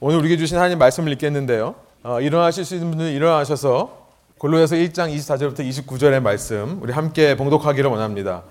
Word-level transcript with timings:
오늘 0.00 0.18
우리에게 0.18 0.36
주신 0.36 0.58
하나님 0.58 0.78
말씀을 0.78 1.12
읽겠는데요. 1.12 1.74
어, 2.02 2.20
일어나실 2.20 2.64
수 2.64 2.74
있는 2.74 2.90
분들은 2.90 3.12
일어나셔서 3.12 4.06
골로에서 4.38 4.76
1장 4.76 5.14
24절부터 5.14 5.60
29절의 5.60 6.20
말씀 6.20 6.78
우리 6.82 6.92
함께 6.92 7.36
봉독하기를 7.36 7.88
원합니다. 7.90 8.42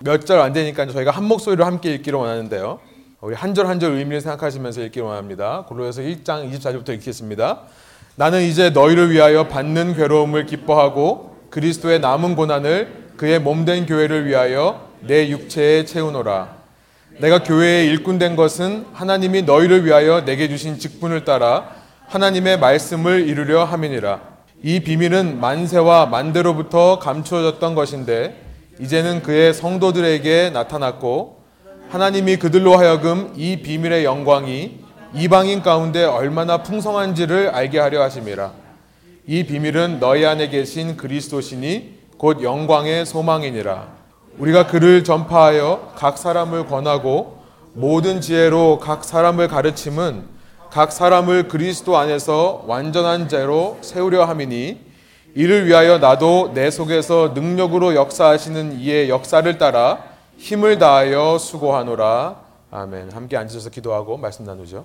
몇 0.00 0.24
절 0.24 0.40
안 0.40 0.52
되니까 0.52 0.86
저희가 0.86 1.10
한 1.10 1.24
목소리로 1.24 1.64
함께 1.64 1.94
읽기를 1.94 2.18
원하는데요. 2.18 2.80
우리 3.20 3.34
한 3.34 3.54
절 3.54 3.66
한 3.66 3.78
절 3.80 3.92
의미를 3.92 4.20
생각하시면서 4.20 4.82
읽기를 4.82 5.06
원합니다. 5.06 5.64
골로에서 5.68 6.02
1장 6.02 6.50
24절부터 6.52 6.90
읽겠습니다. 6.94 7.60
나는 8.16 8.42
이제 8.42 8.70
너희를 8.70 9.10
위하여 9.12 9.46
받는 9.48 9.94
괴로움을 9.94 10.46
기뻐하고 10.46 11.36
그리스도의 11.50 12.00
남은 12.00 12.34
고난을 12.34 13.08
그의 13.16 13.38
몸된 13.40 13.86
교회를 13.86 14.26
위하여 14.26 14.88
내 15.00 15.28
육체에 15.28 15.84
채우노라. 15.84 16.57
내가 17.20 17.42
교회의 17.42 17.88
일꾼 17.88 18.18
된 18.18 18.36
것은 18.36 18.86
하나님이 18.92 19.42
너희를 19.42 19.84
위하여 19.84 20.24
내게 20.24 20.48
주신 20.48 20.78
직분을 20.78 21.24
따라 21.24 21.68
하나님의 22.06 22.60
말씀을 22.60 23.26
이루려 23.28 23.64
함이니라. 23.64 24.20
이 24.62 24.80
비밀은 24.80 25.40
만세와 25.40 26.06
만대로부터 26.06 27.00
감추어졌던 27.00 27.74
것인데 27.74 28.40
이제는 28.80 29.22
그의 29.22 29.52
성도들에게 29.52 30.50
나타났고 30.50 31.42
하나님이 31.88 32.36
그들로 32.36 32.76
하여금 32.76 33.32
이 33.36 33.62
비밀의 33.62 34.04
영광이 34.04 34.78
이방인 35.14 35.62
가운데 35.62 36.04
얼마나 36.04 36.62
풍성한지를 36.62 37.48
알게 37.48 37.80
하려 37.80 38.00
하심이라. 38.02 38.52
이 39.26 39.44
비밀은 39.44 39.98
너희 39.98 40.24
안에 40.24 40.50
계신 40.50 40.96
그리스도시니 40.96 41.98
곧 42.16 42.42
영광의 42.42 43.06
소망이니라. 43.06 43.97
우리가 44.38 44.68
그를 44.68 45.02
전파하여 45.02 45.94
각 45.96 46.16
사람을 46.16 46.66
권하고 46.66 47.38
모든 47.72 48.20
지혜로 48.20 48.78
각 48.78 49.04
사람을 49.04 49.48
가르침은 49.48 50.24
각 50.70 50.92
사람을 50.92 51.48
그리스도 51.48 51.96
안에서 51.96 52.64
완전한 52.66 53.28
자로 53.28 53.78
세우려 53.80 54.24
함이니 54.24 54.80
이를 55.34 55.66
위하여 55.66 55.98
나도 55.98 56.52
내 56.54 56.70
속에서 56.70 57.32
능력으로 57.34 57.94
역사하시는 57.94 58.80
이의 58.80 59.08
역사를 59.08 59.58
따라 59.58 60.04
힘을 60.36 60.78
다하여 60.78 61.38
수고하노라. 61.38 62.36
아멘. 62.70 63.12
함께 63.12 63.36
앉으셔서 63.36 63.70
기도하고 63.70 64.16
말씀 64.16 64.44
나누죠. 64.44 64.84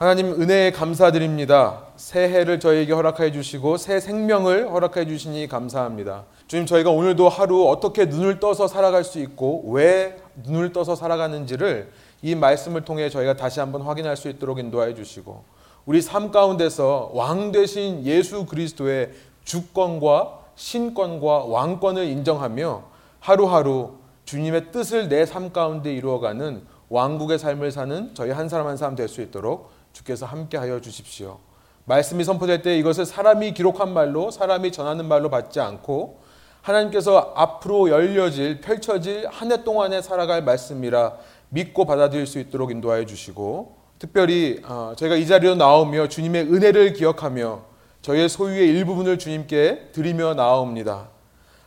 하나님 0.00 0.32
은혜에 0.40 0.70
감사드립니다. 0.70 1.82
새해를 1.96 2.58
저희에게 2.58 2.94
허락해 2.94 3.32
주시고 3.32 3.76
새 3.76 4.00
생명을 4.00 4.70
허락해 4.72 5.06
주시니 5.06 5.46
감사합니다. 5.46 6.24
주님 6.46 6.64
저희가 6.64 6.88
오늘도 6.88 7.28
하루 7.28 7.68
어떻게 7.68 8.06
눈을 8.06 8.40
떠서 8.40 8.66
살아갈 8.66 9.04
수 9.04 9.18
있고 9.18 9.62
왜 9.72 10.16
눈을 10.42 10.72
떠서 10.72 10.94
살아가는지를 10.96 11.92
이 12.22 12.34
말씀을 12.34 12.80
통해 12.86 13.10
저희가 13.10 13.36
다시 13.36 13.60
한번 13.60 13.82
확인할 13.82 14.16
수 14.16 14.30
있도록 14.30 14.58
인도하여 14.58 14.94
주시고 14.94 15.44
우리 15.84 16.00
삶 16.00 16.30
가운데서 16.30 17.10
왕 17.12 17.52
되신 17.52 18.06
예수 18.06 18.46
그리스도의 18.46 19.10
주권과 19.44 20.40
신권과 20.54 21.44
왕권을 21.44 22.06
인정하며 22.06 22.84
하루하루 23.20 23.96
주님의 24.24 24.72
뜻을 24.72 25.10
내 25.10 25.26
삶 25.26 25.52
가운데 25.52 25.92
이루어가는 25.92 26.62
왕국의 26.88 27.38
삶을 27.38 27.70
사는 27.70 28.14
저희 28.14 28.30
한 28.30 28.48
사람 28.48 28.66
한 28.66 28.78
사람 28.78 28.96
될 28.96 29.06
수 29.06 29.20
있도록 29.20 29.78
주께서 29.92 30.26
함께하여 30.26 30.80
주십시오. 30.80 31.38
말씀이 31.84 32.24
선포될 32.24 32.62
때 32.62 32.78
이것을 32.78 33.06
사람이 33.06 33.54
기록한 33.54 33.92
말로 33.92 34.30
사람이 34.30 34.70
전하는 34.72 35.06
말로 35.06 35.30
받지 35.30 35.60
않고 35.60 36.20
하나님께서 36.62 37.32
앞으로 37.34 37.90
열려질 37.90 38.60
펼쳐질 38.60 39.26
한 39.28 39.50
해 39.50 39.64
동안에 39.64 40.02
살아갈 40.02 40.44
말씀이라 40.44 41.16
믿고 41.48 41.84
받아들일 41.86 42.26
수 42.26 42.38
있도록 42.38 42.70
인도하여 42.70 43.06
주시고 43.06 43.76
특별히 43.98 44.60
어, 44.64 44.92
저희가 44.96 45.16
이 45.16 45.26
자리로 45.26 45.56
나오며 45.56 46.08
주님의 46.08 46.44
은혜를 46.44 46.92
기억하며 46.92 47.62
저희의 48.02 48.28
소유의 48.28 48.68
일부분을 48.68 49.18
주님께 49.18 49.90
드리며 49.92 50.34
나옵니다. 50.34 51.08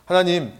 하나님 0.04 0.52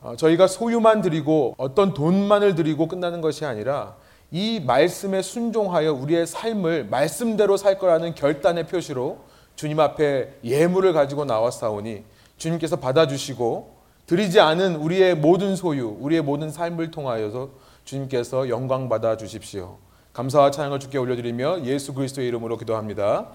어, 0.00 0.14
저희가 0.16 0.46
소유만 0.46 1.00
드리고 1.00 1.54
어떤 1.58 1.94
돈만을 1.94 2.54
드리고 2.54 2.88
끝나는 2.88 3.20
것이 3.20 3.44
아니라 3.44 3.94
이 4.32 4.60
말씀에 4.60 5.20
순종하여 5.20 5.92
우리의 5.92 6.26
삶을 6.26 6.86
말씀대로 6.86 7.58
살 7.58 7.78
거라는 7.78 8.14
결단의 8.14 8.66
표시로 8.66 9.20
주님 9.56 9.78
앞에 9.78 10.38
예물을 10.42 10.94
가지고 10.94 11.26
나왔사오니 11.26 12.02
주님께서 12.38 12.76
받아주시고 12.76 13.76
드리지 14.06 14.40
않은 14.40 14.76
우리의 14.76 15.16
모든 15.16 15.54
소유, 15.54 15.96
우리의 16.00 16.22
모든 16.22 16.50
삶을 16.50 16.90
통하여서 16.90 17.50
주님께서 17.84 18.48
영광 18.48 18.88
받아 18.88 19.18
주십시오. 19.18 19.76
감사와 20.14 20.50
찬양을 20.50 20.80
주께 20.80 20.96
올려드리며 20.96 21.64
예수 21.64 21.92
그리스도의 21.92 22.26
이름으로 22.28 22.56
기도합니다. 22.56 23.28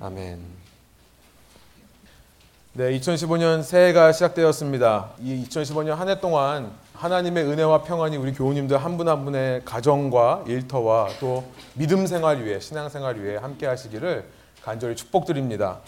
아멘. 0.00 0.40
네, 2.74 2.98
2015년 2.98 3.62
새해가 3.62 4.12
시작되었습니다. 4.12 5.12
이 5.20 5.44
2015년 5.48 5.94
한 5.94 6.08
해 6.08 6.20
동안 6.20 6.72
하나님의 6.96 7.44
은혜와 7.44 7.82
평안이 7.82 8.16
우리 8.16 8.32
교우님들 8.32 8.78
한 8.78 8.96
분 8.96 9.06
한 9.08 9.24
분의 9.24 9.62
가정과 9.64 10.44
일터와 10.46 11.08
또 11.20 11.44
믿음 11.74 12.06
생활 12.06 12.42
위에 12.42 12.58
신앙 12.60 12.88
생활 12.88 13.16
위에 13.20 13.36
함께 13.36 13.66
하시기를 13.66 14.24
간절히 14.62 14.96
축복드립니다. 14.96 15.80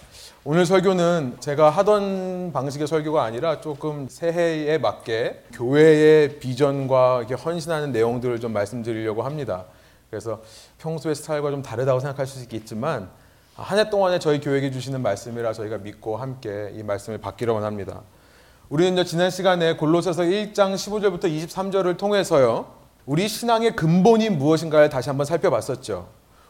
오늘 0.45 0.67
설교는 0.67 1.39
제가 1.41 1.71
하던 1.71 2.53
방식의 2.53 2.87
설교가 2.87 3.25
아니라 3.25 3.61
조금 3.61 4.07
새해에 4.09 4.79
맞게 4.79 5.45
교회의 5.55 6.39
비전과 6.39 7.25
헌신하는 7.25 7.91
내용들을 7.93 8.39
좀 8.41 8.53
말씀드리려고 8.53 9.23
합니다. 9.23 9.65
그래서 10.11 10.43
평소의 10.79 11.15
스타일과 11.15 11.51
좀 11.51 11.63
다르다고 11.63 12.01
생각하실 12.01 12.37
수 12.37 12.43
있겠지만 12.45 13.09
한 13.57 13.79
해 13.79 13.91
동안에 13.91 14.19
저희 14.21 14.41
교회에게 14.41 14.71
주시는 14.71 15.03
말씀이라 15.03 15.53
저희가 15.55 15.79
믿고 15.79 16.17
함께 16.17 16.71
이 16.75 16.83
말씀을 16.85 17.19
받기를 17.19 17.53
원합니다. 17.55 18.03
우리는 18.71 19.03
지난 19.07 19.31
시간에 19.31 19.77
골로새서 19.77 20.25
1장 20.25 20.75
15절부터 20.75 21.25
23절을 21.25 21.97
통해서요. 21.97 22.67
우리 23.07 23.27
신앙의 23.27 23.75
근본이 23.75 24.29
무엇인가를 24.29 24.91
다시 24.91 25.09
한번 25.09 25.25
살펴봤었죠. 25.25 26.07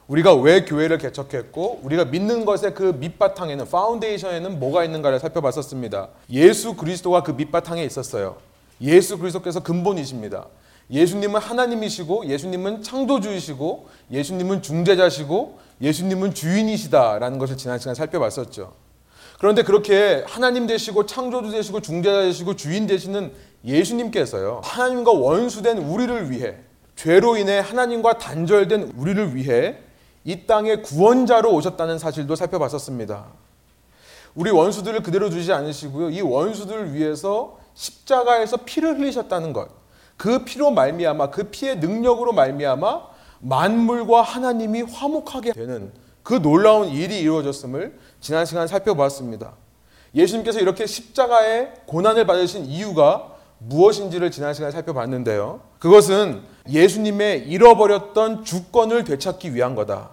우리가 0.08 0.34
왜 0.34 0.64
교회를 0.64 0.98
개척했고 0.98 1.78
우리가 1.84 2.06
믿는 2.06 2.44
것의 2.44 2.74
그 2.74 2.96
밑바탕에는 2.98 3.68
파운데이션에는 3.70 4.58
뭐가 4.58 4.82
있는가를 4.82 5.20
살펴봤었습니다. 5.20 6.08
예수 6.30 6.74
그리스도가 6.74 7.22
그 7.22 7.30
밑바탕에 7.30 7.84
있었어요. 7.84 8.38
예수 8.80 9.16
그리스도께서 9.16 9.62
근본이십니다. 9.62 10.46
예수님은 10.90 11.40
하나님이시고 11.40 12.26
예수님은 12.26 12.82
창조주이시고 12.82 13.86
예수님은 14.10 14.62
중재자시고 14.62 15.60
예수님은 15.80 16.34
주인이시다라는 16.34 17.38
것을 17.38 17.56
지난 17.56 17.78
시간 17.78 17.94
살펴봤었죠. 17.94 18.87
그런데 19.38 19.62
그렇게 19.62 20.24
하나님 20.26 20.66
되시고 20.66 21.06
창조주 21.06 21.52
되시고 21.52 21.80
중재자 21.80 22.22
되시고 22.22 22.56
주인 22.56 22.86
되시는 22.86 23.32
예수님께서요. 23.64 24.60
하나님과 24.64 25.12
원수된 25.12 25.78
우리를 25.78 26.30
위해 26.30 26.56
죄로 26.96 27.36
인해 27.36 27.60
하나님과 27.60 28.18
단절된 28.18 28.94
우리를 28.96 29.36
위해 29.36 29.78
이 30.24 30.46
땅의 30.46 30.82
구원자로 30.82 31.52
오셨다는 31.54 31.98
사실도 31.98 32.34
살펴봤었습니다. 32.34 33.26
우리 34.34 34.50
원수들을 34.50 35.02
그대로 35.04 35.30
두지 35.30 35.52
않으시고요. 35.52 36.10
이 36.10 36.20
원수들을 36.20 36.94
위해서 36.94 37.58
십자가에서 37.74 38.58
피를 38.58 38.98
흘리셨다는 38.98 39.52
것. 39.52 39.68
그 40.16 40.44
피로 40.44 40.72
말미암아 40.72 41.30
그 41.30 41.44
피의 41.44 41.78
능력으로 41.78 42.32
말미암아 42.32 43.02
만물과 43.40 44.22
하나님이 44.22 44.82
화목하게 44.82 45.52
되는 45.52 45.92
그 46.28 46.42
놀라운 46.42 46.90
일이 46.90 47.20
이루어졌음을 47.20 47.98
지난 48.20 48.44
시간 48.44 48.66
살펴보았습니다. 48.66 49.54
예수님께서 50.14 50.60
이렇게 50.60 50.84
십자가의 50.84 51.72
고난을 51.86 52.26
받으신 52.26 52.66
이유가 52.66 53.34
무엇인지를 53.56 54.30
지난 54.30 54.52
시간에 54.52 54.70
살펴봤는데요. 54.70 55.62
그것은 55.78 56.42
예수님의 56.68 57.48
잃어버렸던 57.48 58.44
주권을 58.44 59.04
되찾기 59.04 59.54
위한 59.54 59.74
거다. 59.74 60.10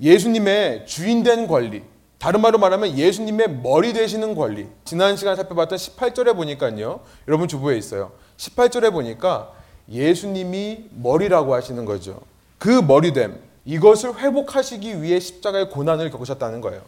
예수님의 0.00 0.86
주인된 0.86 1.48
권리, 1.48 1.82
다른 2.20 2.40
말로 2.40 2.58
말하면 2.58 2.96
예수님의 2.96 3.50
머리 3.60 3.92
되시는 3.92 4.36
권리. 4.36 4.68
지난 4.84 5.16
시간에 5.16 5.34
살펴봤던 5.34 5.76
18절에 5.76 6.36
보니까요. 6.36 7.00
여러분 7.26 7.48
주부에 7.48 7.76
있어요. 7.76 8.12
18절에 8.36 8.92
보니까 8.92 9.50
예수님이 9.90 10.84
머리라고 10.90 11.52
하시는 11.52 11.84
거죠. 11.84 12.20
그 12.58 12.68
머리됨, 12.68 13.47
이것을 13.68 14.18
회복하시기 14.18 15.02
위해 15.02 15.20
십자가의 15.20 15.68
고난을 15.68 16.10
겪으셨다는 16.10 16.62
거예요. 16.62 16.80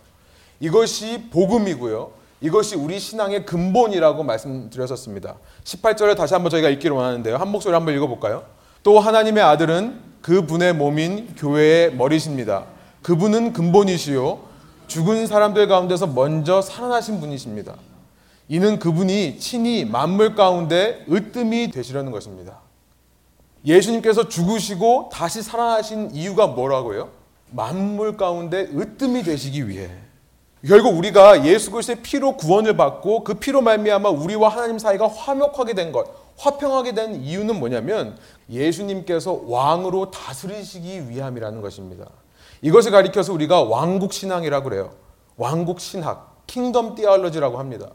이것이 0.61 1.29
복음이고요. 1.31 2.11
이것이 2.41 2.75
우리 2.75 2.99
신앙의 2.99 3.45
근본이라고 3.45 4.23
말씀드렸었습니다. 4.23 5.37
18절을 5.63 6.17
다시 6.17 6.33
한번 6.33 6.49
저희가 6.49 6.71
읽기를 6.71 6.97
원하는데요. 6.97 7.37
한 7.37 7.49
목소리 7.49 7.75
한번 7.75 7.95
읽어볼까요? 7.95 8.45
또 8.83 8.99
하나님의 8.99 9.43
아들은 9.43 10.01
그분의 10.23 10.73
몸인 10.73 11.35
교회의 11.37 11.95
머리십니다. 11.95 12.65
그분은 13.03 13.53
근본이시요. 13.53 14.41
죽은 14.87 15.27
사람들 15.27 15.69
가운데서 15.69 16.07
먼저 16.07 16.63
살아나신 16.63 17.21
분이십니다. 17.21 17.75
이는 18.49 18.79
그분이 18.79 19.39
친히 19.39 19.85
만물 19.85 20.35
가운데 20.35 21.05
으뜸이 21.11 21.73
되시려는 21.73 22.11
것입니다. 22.11 22.59
예수님께서 23.65 24.29
죽으시고 24.29 25.11
다시 25.13 25.43
살아나신 25.43 26.11
이유가 26.13 26.47
뭐라고요? 26.47 27.11
만물 27.51 28.17
가운데 28.17 28.61
으뜸이 28.61 29.23
되시기 29.23 29.69
위해. 29.69 29.91
결국 30.67 30.97
우리가 30.97 31.47
예수 31.47 31.71
그리스도의 31.71 32.03
피로 32.03 32.37
구원을 32.37 32.77
받고 32.77 33.25
그 33.25 33.35
피로 33.35 33.63
말미암아 33.63 34.11
우리와 34.11 34.51
하나님 34.51 34.79
사이가 34.79 35.09
화목하게 35.09 35.75
된 35.75 35.91
것, 35.91 36.07
화평하게 36.39 36.93
된 36.93 37.15
이유는 37.23 37.59
뭐냐면 37.59 38.17
예수님께서 38.49 39.43
왕으로 39.47 40.11
다스리시기 40.11 41.09
위함이라는 41.09 41.61
것입니다. 41.61 42.07
이것을 42.63 42.91
가리켜서 42.91 43.33
우리가 43.33 43.63
왕국 43.63 44.13
신앙이라고 44.13 44.69
그래요. 44.69 44.91
왕국 45.37 45.81
신학, 45.81 46.47
kingdom 46.47 46.95
theology라고 46.95 47.59
합니다. 47.59 47.91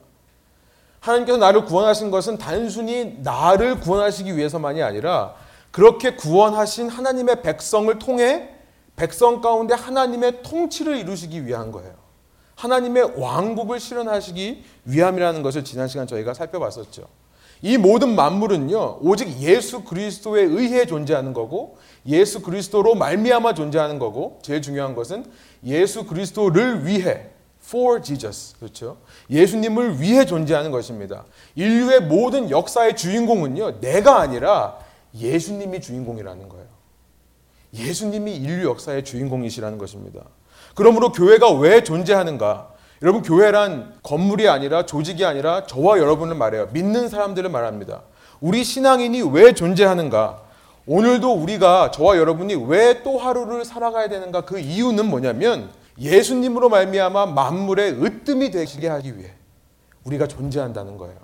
하나님께서 0.99 1.37
나를 1.37 1.65
구원하신 1.65 2.09
것은 2.09 2.37
단순히 2.37 3.19
나를 3.21 3.79
구원하시기 3.79 4.35
위해서만이 4.35 4.81
아니라 4.81 5.35
그렇게 5.75 6.15
구원하신 6.15 6.87
하나님의 6.87 7.41
백성을 7.41 7.99
통해 7.99 8.47
백성 8.95 9.41
가운데 9.41 9.73
하나님의 9.73 10.41
통치를 10.41 10.95
이루시기 10.95 11.45
위한 11.45 11.73
거예요. 11.73 11.91
하나님의 12.55 13.15
왕국을 13.17 13.81
실현하시기 13.81 14.63
위함이라는 14.85 15.43
것을 15.43 15.65
지난 15.65 15.89
시간 15.89 16.07
저희가 16.07 16.33
살펴봤었죠. 16.33 17.09
이 17.61 17.77
모든 17.77 18.15
만물은요 18.15 18.99
오직 19.01 19.41
예수 19.41 19.83
그리스도에 19.83 20.43
의해 20.43 20.85
존재하는 20.85 21.33
거고 21.33 21.77
예수 22.05 22.41
그리스도로 22.41 22.95
말미암아 22.95 23.53
존재하는 23.53 23.99
거고 23.99 24.39
제일 24.43 24.61
중요한 24.61 24.95
것은 24.95 25.25
예수 25.65 26.05
그리스도를 26.05 26.87
위해 26.87 27.31
for 27.61 28.01
Jesus 28.01 28.55
그렇죠 28.59 28.97
예수님을 29.29 29.99
위해 29.99 30.25
존재하는 30.25 30.71
것입니다 30.71 31.25
인류의 31.55 32.01
모든 32.01 32.49
역사의 32.49 32.95
주인공은요 32.95 33.81
내가 33.81 34.19
아니라 34.19 34.84
예수님이 35.15 35.81
주인공이라는 35.81 36.49
거예요 36.49 36.67
예수님이 37.73 38.35
인류 38.35 38.69
역사의 38.69 39.03
주인공이시라는 39.03 39.77
것입니다 39.77 40.21
그러므로 40.75 41.11
교회가 41.11 41.51
왜 41.53 41.83
존재하는가 41.83 42.75
여러분 43.01 43.21
교회란 43.21 43.93
건물이 44.03 44.47
아니라 44.47 44.85
조직이 44.85 45.25
아니라 45.25 45.65
저와 45.65 45.99
여러분을 45.99 46.35
말해요. 46.35 46.69
믿는 46.71 47.09
사람들을 47.09 47.49
말합니다. 47.49 48.03
우리 48.39 48.63
신앙인이 48.63 49.21
왜 49.33 49.53
존재하는가? 49.53 50.41
오늘도 50.87 51.33
우리가 51.33 51.91
저와 51.91 52.17
여러분이 52.17 52.55
왜 52.55 53.03
또 53.03 53.17
하루를 53.17 53.65
살아가야 53.65 54.07
되는가? 54.07 54.41
그 54.41 54.59
이유는 54.59 55.07
뭐냐면 55.07 55.69
예수님으로 55.99 56.69
말미암아 56.69 57.27
만물의 57.27 58.03
으뜸이 58.03 58.51
되시게 58.51 58.87
하기 58.87 59.17
위해 59.17 59.31
우리가 60.03 60.27
존재한다는 60.27 60.97
거예요. 60.97 61.17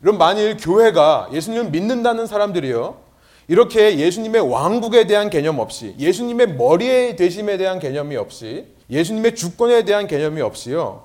그럼 0.00 0.18
만일 0.18 0.56
교회가 0.56 1.30
예수님을 1.32 1.70
믿는다는 1.70 2.26
사람들이요. 2.26 3.01
이렇게 3.48 3.98
예수님의 3.98 4.40
왕국에 4.50 5.06
대한 5.06 5.30
개념 5.30 5.58
없이 5.58 5.94
예수님의 5.98 6.54
머리에 6.54 7.16
되심에 7.16 7.56
대한 7.56 7.78
개념이 7.78 8.16
없이 8.16 8.66
예수님의 8.88 9.34
주권에 9.34 9.84
대한 9.84 10.06
개념이 10.06 10.40
없이요. 10.40 11.04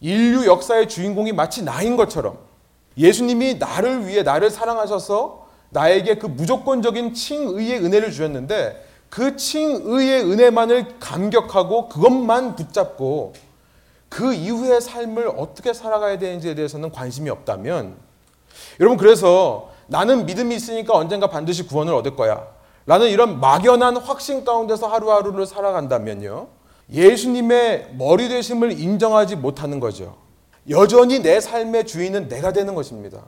인류 0.00 0.46
역사의 0.46 0.88
주인공이 0.88 1.32
마치 1.32 1.62
나인 1.62 1.96
것처럼 1.96 2.38
예수님이 2.96 3.54
나를 3.54 4.06
위해 4.06 4.22
나를 4.22 4.50
사랑하셔서 4.50 5.46
나에게 5.70 6.16
그 6.16 6.26
무조건적인 6.26 7.14
칭의의 7.14 7.84
은혜를 7.84 8.10
주셨는데 8.10 8.84
그 9.10 9.36
칭의의 9.36 10.24
은혜만을 10.24 10.98
감격하고 10.98 11.88
그것만 11.88 12.56
붙잡고 12.56 13.34
그 14.08 14.32
이후의 14.32 14.80
삶을 14.80 15.28
어떻게 15.36 15.72
살아가야 15.72 16.18
되는지에 16.18 16.54
대해서는 16.54 16.90
관심이 16.90 17.28
없다면 17.28 17.96
여러분 18.80 18.96
그래서 18.96 19.70
나는 19.86 20.26
믿음이 20.26 20.54
있으니까 20.54 20.94
언젠가 20.94 21.28
반드시 21.28 21.66
구원을 21.66 21.94
얻을 21.94 22.16
거야 22.16 22.46
라는 22.86 23.08
이런 23.08 23.40
막연한 23.40 23.96
확신 23.96 24.44
가운데서 24.44 24.86
하루하루를 24.86 25.46
살아간다면요 25.46 26.48
예수님의 26.92 27.94
머리 27.96 28.28
되심을 28.28 28.78
인정하지 28.78 29.36
못하는 29.36 29.80
거죠. 29.80 30.16
여전히 30.68 31.20
내 31.20 31.40
삶의 31.40 31.86
주인은 31.86 32.28
내가 32.28 32.52
되는 32.52 32.74
것입니다. 32.74 33.22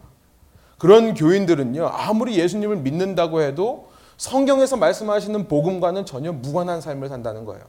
그런 0.79 1.15
교인들은요, 1.15 1.87
아무리 1.87 2.39
예수님을 2.39 2.77
믿는다고 2.77 3.43
해도 3.43 3.89
성경에서 4.17 4.77
말씀하시는 4.77 5.49
복음과는 5.49 6.07
전혀 6.07 6.33
무관한 6.33 6.81
삶을 6.81 7.09
산다는 7.09 7.45
거예요. 7.45 7.63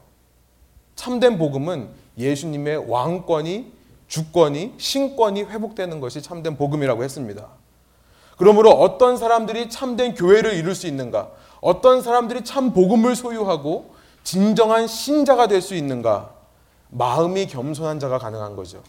참된 0.95 1.37
복음은 1.37 1.89
예수님의 2.17 2.89
왕권이, 2.89 3.71
주권이, 4.07 4.73
신권이 4.77 5.43
회복되는 5.43 5.99
것이 5.99 6.21
참된 6.21 6.57
복음이라고 6.57 7.03
했습니다. 7.03 7.47
그러므로 8.39 8.71
어떤 8.71 9.17
사람들이 9.17 9.69
참된 9.69 10.15
교회를 10.15 10.53
이룰 10.53 10.73
수 10.73 10.87
있는가? 10.87 11.27
어떤 11.59 12.01
사람들이 12.01 12.45
참 12.45 12.71
복음을 12.73 13.13
소유하고 13.15 13.93
진정한 14.23 14.87
신자가 14.87 15.47
될 15.47 15.61
수 15.61 15.75
있는가? 15.75 16.29
마음이 16.89 17.47
겸손한 17.47 17.99
자가 17.99 18.17
가능한 18.17 18.55
거죠. 18.55 18.81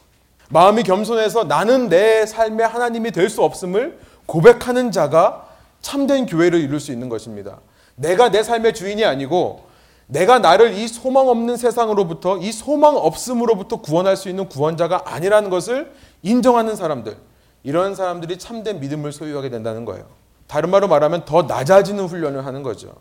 마음이 0.51 0.85
겸손해서 0.85 1.45
나는 1.45 1.89
내 1.89 2.25
삶의 2.27 2.67
하나님이 2.67 3.11
될 3.11 3.29
수 3.29 3.43
없음을 3.43 3.99
고백하는 4.27 4.93
자가 4.93 5.49
참된 5.81 6.27
교회를 6.27 6.61
이룰 6.61 6.79
수 6.79 6.93
있는 6.93 7.09
것입니다. 7.09 7.59
내가 7.97 8.31
내 8.31 8.45
삶의 8.45 8.73
주인이 8.73 9.05
아니고 9.05 9.65
내가 10.07 10.39
나를 10.39 10.75
이 10.75 10.87
소망 10.87 11.29
없는 11.29 11.57
세상으로부터 11.57 12.39
이 12.39 12.53
소망 12.53 12.97
없음으로부터 12.97 13.81
구원할 13.81 14.17
수 14.17 14.29
있는 14.29 14.49
구원자가 14.49 15.03
아니라는 15.07 15.51
것을 15.51 15.93
인정하는 16.23 16.77
사람들. 16.77 17.17
이런 17.63 17.95
사람들이 17.95 18.39
참된 18.39 18.81
믿음을 18.81 19.13
소유하게 19.13 19.51
된다는 19.51 19.85
거예요. 19.85 20.07
다른 20.47 20.71
말로 20.71 20.89
말하면 20.89 21.25
더 21.25 21.43
낮아지는 21.43 22.05
훈련을 22.07 22.45
하는 22.47 22.63
거죠. 22.63 22.95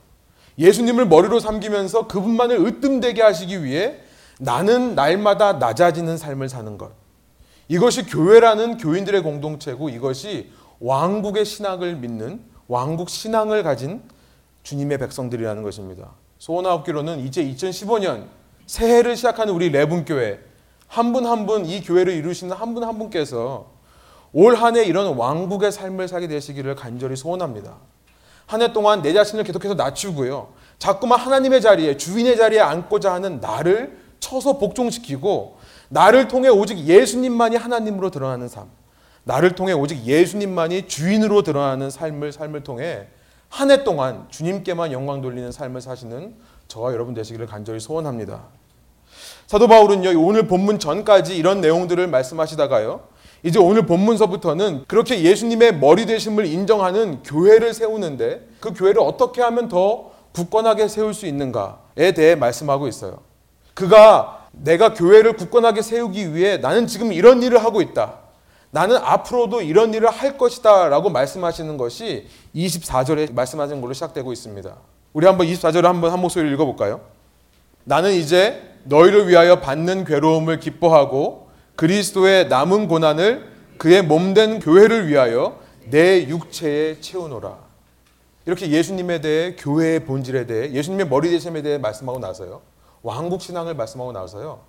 예수님을 0.58 1.06
머리로 1.08 1.40
삼기면서 1.40 2.08
그분만을 2.08 2.60
으뜸되게 2.66 3.22
하시기 3.22 3.64
위해 3.64 3.98
나는 4.40 4.96
날마다 4.96 5.54
낮아지는 5.54 6.18
삶을 6.18 6.50
사는 6.50 6.78
것. 6.78 6.92
이것이 7.68 8.06
교회라는 8.06 8.78
교인들의 8.78 9.22
공동체고 9.22 9.90
이것이 9.90 10.52
왕국의 10.80 11.46
신학을 11.46 11.96
믿는 11.96 12.42
왕국 12.68 13.10
신앙을 13.10 13.64
가진 13.64 14.02
주님의 14.64 14.98
백성들이라는 14.98 15.64
것입니다. 15.64 16.12
소원아홉기로는 16.40 17.20
이제 17.20 17.44
2015년 17.44 18.26
새해를 18.68 19.16
시작하는 19.16 19.54
우리 19.54 19.70
레분교회 19.70 20.40
한 20.88 21.14
분 21.14 21.26
한 21.26 21.46
분 21.46 21.66
이 21.66 21.82
교회를 21.82 22.14
이루시는 22.14 22.56
한 22.56 22.74
분 22.74 22.84
한 22.84 22.98
분께서 23.00 23.72
올 24.34 24.56
한 24.56 24.76
해 24.76 24.84
이런 24.86 25.16
왕국의 25.16 25.72
삶을 25.72 26.08
살게 26.08 26.28
되시기를 26.28 26.76
간절히 26.76 27.16
소원합니다. 27.16 27.76
한 28.46 28.62
해 28.62 28.74
동안 28.74 29.02
내 29.02 29.14
자신을 29.14 29.44
계속해서 29.44 29.76
낮추고요. 29.76 30.50
자꾸만 30.80 31.20
하나님의 31.20 31.62
자리에 31.62 31.98
주인의 31.98 32.38
자리에 32.38 32.60
앉고자 32.60 33.14
하는 33.14 33.40
나를 33.40 33.98
쳐서 34.20 34.58
복종시키고 34.58 35.58
나를 35.90 36.28
통해 36.28 36.50
오직 36.50 36.78
예수님만이 36.80 37.56
하나님으로 37.58 38.10
드러나는 38.12 38.48
삶. 38.48 38.68
나를 39.24 39.54
통해 39.56 39.74
오직 39.74 40.06
예수님만이 40.06 40.88
주인으로 40.88 41.44
드러나는 41.44 41.90
삶을 41.90 42.32
삶을 42.32 42.64
통해 42.64 43.08
한 43.50 43.72
해 43.72 43.84
동안 43.84 44.26
주님께만 44.30 44.92
영광 44.92 45.22
돌리는 45.22 45.52
삶을 45.52 45.82
사시는 45.82 46.36
저와 46.68 46.94
여러분 46.94 47.14
되시기를 47.16 47.48
간절히 47.48 47.80
소원합니다. 47.80 48.44
사도 49.48 49.68
바울은요, 49.68 50.20
오늘 50.24 50.48
본문 50.48 50.78
전까지 50.80 51.36
이런 51.36 51.60
내용들을 51.62 52.08
말씀하시다가요, 52.08 53.02
이제 53.44 53.58
오늘 53.58 53.86
본문서부터는 53.86 54.86
그렇게 54.88 55.22
예수님의 55.22 55.78
머리 55.78 56.06
되심을 56.06 56.46
인정하는 56.46 57.24
교회를 57.24 57.74
세우는데 57.74 58.48
그 58.60 58.74
교회를 58.74 59.02
어떻게 59.02 59.42
하면 59.42 59.70
더 59.70 60.12
굳건하게 60.34 60.88
세울 60.88 61.14
수 61.14 61.26
있는가에 61.26 62.12
대해 62.16 62.36
말씀하고 62.36 62.88
있어요. 62.88 63.20
그가 63.74 64.48
내가 64.52 64.94
교회를 64.94 65.34
굳건하게 65.34 65.82
세우기 65.82 66.36
위해 66.36 66.58
나는 66.58 66.88
지금 66.88 67.14
이런 67.14 67.42
일을 67.42 67.64
하고 67.64 67.82
있다. 67.82 68.20
나는 68.72 68.98
앞으로도 68.98 69.62
이런 69.62 69.94
일을 69.94 70.10
할 70.10 70.38
것이다. 70.38 70.90
라고 70.90 71.10
말씀하시는 71.10 71.78
것이 71.78 72.28
24절에 72.56 73.34
말씀하신 73.34 73.82
걸로 73.82 73.94
시작되고 73.94 74.32
있습니다. 74.32 74.76
우리 75.14 75.26
한번 75.26 75.48
24절을 75.48 75.84
한번 75.84 76.12
한 76.12 76.20
목소리를 76.20 76.54
읽어볼까요? 76.54 77.02
나는 77.84 78.12
이제 78.14 78.62
너희를 78.84 79.28
위하여 79.28 79.60
받는 79.60 80.06
괴로움을 80.06 80.60
기뻐하고 80.60 81.49
그리스도의 81.80 82.50
남은 82.50 82.90
고난을 82.90 83.50
그의 83.78 84.04
몸된 84.04 84.60
교회를 84.60 85.08
위하여 85.08 85.62
내 85.86 86.28
육체에 86.28 87.00
채우노라. 87.00 87.58
이렇게 88.46 88.70
예수님에 88.70 89.22
대해 89.22 89.56
교회의 89.56 90.04
본질에 90.04 90.46
대해 90.46 90.74
예수님의 90.74 91.08
머리 91.08 91.30
되심에 91.30 91.62
대해 91.62 91.78
말씀하고 91.78 92.20
나서요. 92.20 92.62
왕국 93.02 93.42
신앙을 93.42 93.76
말씀하고 93.76 94.12
나서요. 94.12 94.60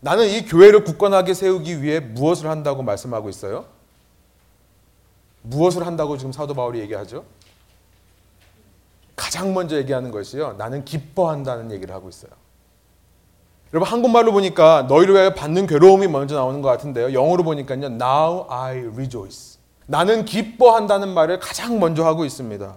나는 0.00 0.28
이 0.28 0.44
교회를 0.44 0.84
굳건하게 0.84 1.32
세우기 1.32 1.82
위해 1.82 1.98
무엇을 1.98 2.50
한다고 2.50 2.82
말씀하고 2.82 3.30
있어요? 3.30 3.64
무엇을 5.40 5.86
한다고 5.86 6.18
지금 6.18 6.30
사도 6.30 6.52
바울이 6.52 6.80
얘기하죠? 6.80 7.24
가장 9.16 9.54
먼저 9.54 9.78
얘기하는 9.78 10.10
것이요. 10.10 10.56
나는 10.58 10.84
기뻐한다는 10.84 11.72
얘기를 11.72 11.94
하고 11.94 12.10
있어요. 12.10 12.32
여러분 13.72 13.90
한국말로 13.90 14.32
보니까 14.32 14.86
너희를 14.88 15.14
위하여 15.14 15.34
받는 15.34 15.66
괴로움이 15.66 16.08
먼저 16.08 16.34
나오는 16.34 16.60
것 16.60 16.68
같은데요. 16.68 17.12
영어로 17.12 17.44
보니까요. 17.44 17.84
Now 17.86 18.46
I 18.48 18.86
rejoice. 18.94 19.58
나는 19.86 20.24
기뻐한다는 20.24 21.08
말을 21.14 21.38
가장 21.38 21.78
먼저 21.78 22.04
하고 22.04 22.24
있습니다. 22.24 22.74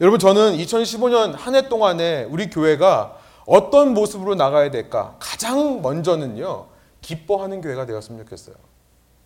여러분 0.00 0.18
저는 0.18 0.56
2015년 0.56 1.34
한 1.36 1.54
해 1.54 1.68
동안에 1.68 2.24
우리 2.30 2.50
교회가 2.50 3.16
어떤 3.46 3.94
모습으로 3.94 4.34
나가야 4.34 4.70
될까? 4.70 5.14
가장 5.20 5.82
먼저는요. 5.82 6.66
기뻐하는 7.00 7.60
교회가 7.60 7.86
되었으면 7.86 8.20
좋겠어요. 8.24 8.56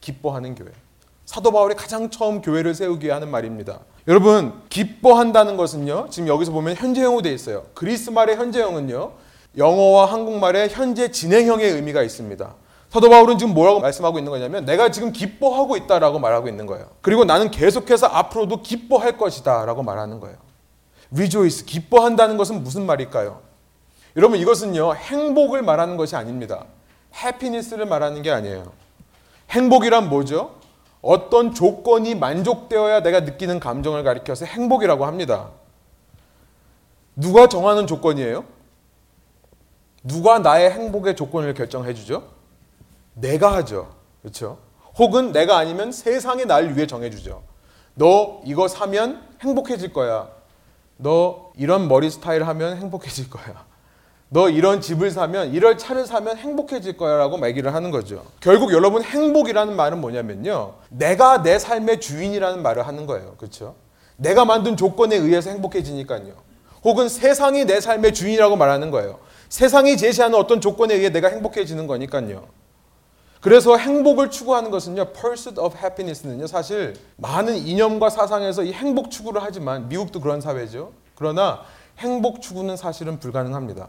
기뻐하는 0.00 0.54
교회. 0.54 0.68
사도 1.24 1.50
바울이 1.50 1.74
가장 1.74 2.08
처음 2.10 2.40
교회를 2.40 2.74
세우기 2.74 3.08
하는 3.10 3.30
말입니다. 3.30 3.80
여러분, 4.08 4.52
기뻐한다는 4.68 5.56
것은요. 5.56 6.06
지금 6.10 6.28
여기서 6.28 6.52
보면 6.52 6.76
현재형으로 6.76 7.22
되어 7.22 7.32
있어요. 7.32 7.64
그리스 7.74 8.10
말의 8.10 8.36
현재형은요. 8.36 9.12
영어와 9.56 10.06
한국말의 10.06 10.68
현재 10.68 11.10
진행형의 11.10 11.70
의미가 11.72 12.02
있습니다. 12.02 12.54
사도 12.88 13.10
바울은 13.10 13.38
지금 13.38 13.54
뭐라고 13.54 13.80
말씀하고 13.80 14.18
있는 14.18 14.30
거냐면 14.30 14.64
내가 14.64 14.90
지금 14.90 15.12
기뻐하고 15.12 15.76
있다라고 15.76 16.18
말하고 16.18 16.48
있는 16.48 16.66
거예요. 16.66 16.88
그리고 17.00 17.24
나는 17.24 17.50
계속해서 17.50 18.06
앞으로도 18.06 18.62
기뻐할 18.62 19.18
것이다라고 19.18 19.82
말하는 19.82 20.20
거예요. 20.20 20.36
rejoice 21.12 21.66
기뻐한다는 21.66 22.36
것은 22.36 22.62
무슨 22.62 22.86
말일까요? 22.86 23.40
여러분 24.16 24.38
이것은요 24.38 24.94
행복을 24.94 25.62
말하는 25.62 25.96
것이 25.96 26.16
아닙니다. 26.16 26.64
해피니스를 27.14 27.86
말하는 27.86 28.22
게 28.22 28.30
아니에요. 28.30 28.72
행복이란 29.50 30.08
뭐죠? 30.08 30.54
어떤 31.02 31.54
조건이 31.54 32.14
만족되어야 32.14 33.02
내가 33.02 33.20
느끼는 33.20 33.60
감정을 33.60 34.02
가리켜서 34.04 34.44
행복이라고 34.44 35.06
합니다. 35.06 35.50
누가 37.14 37.48
정하는 37.48 37.86
조건이에요? 37.86 38.44
누가 40.06 40.38
나의 40.38 40.70
행복의 40.70 41.16
조건을 41.16 41.54
결정해 41.54 41.92
주죠? 41.92 42.22
내가 43.14 43.54
하죠. 43.56 43.94
그렇죠? 44.22 44.58
혹은 44.98 45.32
내가 45.32 45.58
아니면 45.58 45.92
세상이 45.92 46.46
날 46.46 46.74
위해 46.74 46.86
정해 46.86 47.10
주죠. 47.10 47.42
너 47.94 48.40
이거 48.44 48.68
사면 48.68 49.22
행복해질 49.40 49.92
거야. 49.92 50.28
너 50.96 51.52
이런 51.56 51.88
머리 51.88 52.10
스타일 52.10 52.44
하면 52.44 52.76
행복해질 52.76 53.28
거야. 53.30 53.66
너 54.28 54.48
이런 54.48 54.80
집을 54.80 55.10
사면 55.10 55.52
이런 55.52 55.78
차를 55.78 56.06
사면 56.06 56.36
행복해질 56.36 56.96
거야라고 56.96 57.44
얘기를 57.46 57.74
하는 57.74 57.90
거죠. 57.90 58.24
결국 58.40 58.72
여러분 58.72 59.02
행복이라는 59.02 59.74
말은 59.76 60.00
뭐냐면요. 60.00 60.74
내가 60.88 61.42
내 61.42 61.58
삶의 61.58 62.00
주인이라는 62.00 62.62
말을 62.62 62.86
하는 62.86 63.06
거예요. 63.06 63.34
그렇죠? 63.36 63.74
내가 64.16 64.44
만든 64.44 64.76
조건에 64.76 65.16
의해서 65.16 65.50
행복해지니까요. 65.50 66.32
혹은 66.84 67.08
세상이 67.08 67.64
내 67.64 67.80
삶의 67.80 68.14
주인이라고 68.14 68.56
말하는 68.56 68.90
거예요. 68.90 69.18
세상이 69.48 69.96
제시하는 69.96 70.38
어떤 70.38 70.60
조건에 70.60 70.94
의해 70.94 71.10
내가 71.10 71.28
행복해지는 71.28 71.86
거니까요. 71.86 72.46
그래서 73.40 73.76
행복을 73.76 74.30
추구하는 74.30 74.70
것은요, 74.70 75.12
pursuit 75.12 75.60
of 75.60 75.76
happiness는요, 75.76 76.46
사실 76.46 76.94
많은 77.16 77.56
이념과 77.56 78.10
사상에서 78.10 78.64
이 78.64 78.72
행복 78.72 79.10
추구를 79.10 79.42
하지만 79.42 79.88
미국도 79.88 80.20
그런 80.20 80.40
사회죠. 80.40 80.92
그러나 81.14 81.62
행복 81.98 82.42
추구는 82.42 82.76
사실은 82.76 83.20
불가능합니다. 83.20 83.88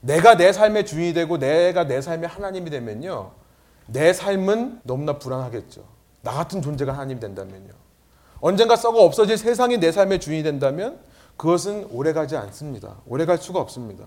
내가 0.00 0.36
내 0.36 0.52
삶의 0.52 0.86
주인이 0.86 1.14
되고 1.14 1.38
내가 1.38 1.86
내 1.86 2.00
삶의 2.00 2.28
하나님이 2.28 2.70
되면요. 2.70 3.30
내 3.86 4.12
삶은 4.12 4.80
너무나 4.84 5.18
불안하겠죠. 5.18 5.82
나 6.22 6.32
같은 6.32 6.60
존재가 6.60 6.92
하나님이 6.92 7.20
된다면요. 7.20 7.72
언젠가 8.40 8.76
썩어 8.76 9.02
없어질 9.02 9.36
세상이 9.38 9.78
내 9.78 9.90
삶의 9.92 10.20
주인이 10.20 10.42
된다면 10.42 10.98
그것은 11.36 11.88
오래가지 11.90 12.36
않습니다. 12.36 12.96
오래갈 13.06 13.38
수가 13.38 13.60
없습니다. 13.60 14.06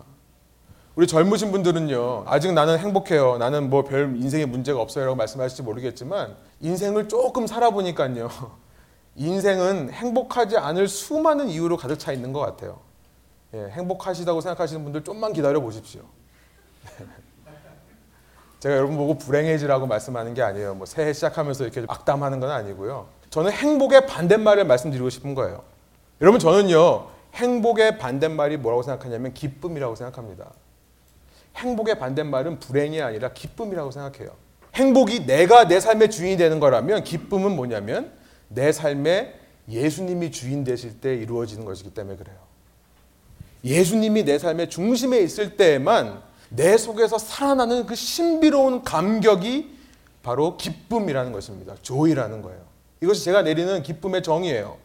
우리 1.01 1.08
젊으신 1.08 1.51
분들은요, 1.51 2.25
아직 2.27 2.53
나는 2.53 2.77
행복해요. 2.77 3.39
나는 3.39 3.72
뭐 3.72 3.84
별 3.84 4.15
인생에 4.17 4.46
문제가 4.46 4.79
없어요. 4.79 5.05
라고 5.05 5.15
말씀하실지 5.15 5.63
모르겠지만, 5.63 6.36
인생을 6.60 7.10
조금 7.10 7.48
살아보니까요, 7.48 8.29
인생은 9.17 9.89
행복하지 9.89 10.58
않을 10.58 10.88
수많은 10.88 11.50
이유로 11.50 11.77
가득 11.77 11.98
차 11.98 12.12
있는 12.12 12.34
것 12.34 12.39
같아요. 12.41 12.81
예, 13.55 13.70
행복하시다고 13.72 14.41
생각하시는 14.41 14.84
분들 14.84 15.03
좀만 15.03 15.34
기다려 15.34 15.60
보십시오. 15.60 16.03
제가 18.60 18.77
여러분 18.77 18.96
보고 18.96 19.17
불행해지라고 19.17 19.88
말씀하는 19.88 20.36
게 20.36 20.43
아니에요. 20.43 20.75
뭐 20.75 20.86
새해 20.86 21.13
시작하면서 21.13 21.63
이렇게 21.63 21.84
악담하는 21.88 22.39
건 22.39 22.51
아니고요. 22.51 23.08
저는 23.31 23.51
행복의 23.51 24.05
반대말을 24.05 24.65
말씀드리고 24.65 25.10
싶은 25.10 25.34
거예요. 25.34 25.63
여러분 26.22 26.39
저는요 26.39 27.08
행복의 27.34 27.98
반대말이 27.98 28.58
뭐라고 28.58 28.84
생각하냐면 28.84 29.34
기쁨이라고 29.34 29.96
생각합니다. 29.96 30.51
행복의 31.55 32.00
반대말은 32.00 32.60
불행이 32.60 33.01
아니라 33.01 33.34
기쁨이라고 33.34 33.91
생각해요. 33.91 34.31
행복이 34.75 35.25
내가 35.25 35.67
내 35.67 35.79
삶의 35.79 36.10
주인이 36.12 36.38
되는 36.38 36.60
거라면 36.60 37.03
기쁨은 37.03 37.55
뭐냐면 37.55 38.12
내 38.48 38.72
삶에 38.72 39.36
예수님이 39.70 40.31
주인 40.31 40.63
되실 40.63 41.00
때 41.00 41.15
이루어지는 41.15 41.65
것이기 41.65 41.93
때문에 41.93 42.17
그래요. 42.17 42.38
예수님이 43.63 44.24
내 44.24 44.39
삶의 44.39 44.70
중심에 44.70 45.20
있을 45.20 45.55
때에만 45.55 46.22
내 46.50 46.77
속에서 46.77 47.17
살아나는 47.17 47.86
그 47.86 47.96
신비로운 47.96 48.84
감격이 48.84 49.77
바로 50.24 50.58
기쁨이라는 50.58 51.31
것입니다. 51.31 51.75
조이라는 51.81 52.41
거예요. 52.41 52.60
이것이 53.01 53.24
제가 53.24 53.41
내리는 53.41 53.81
기쁨의 53.81 54.24
정의예요. 54.24 54.77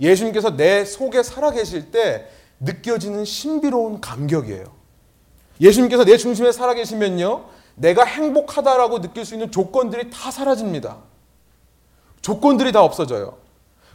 예수님께서 0.00 0.56
내 0.56 0.84
속에 0.84 1.22
살아계실 1.22 1.90
때 1.90 2.26
느껴지는 2.60 3.24
신비로운 3.24 4.00
감격이에요. 4.00 4.83
예수님께서 5.60 6.04
내 6.04 6.16
중심에 6.16 6.52
살아계시면요. 6.52 7.44
내가 7.76 8.04
행복하다라고 8.04 9.00
느낄 9.00 9.24
수 9.24 9.34
있는 9.34 9.50
조건들이 9.50 10.10
다 10.10 10.30
사라집니다. 10.30 10.98
조건들이 12.22 12.72
다 12.72 12.82
없어져요. 12.82 13.38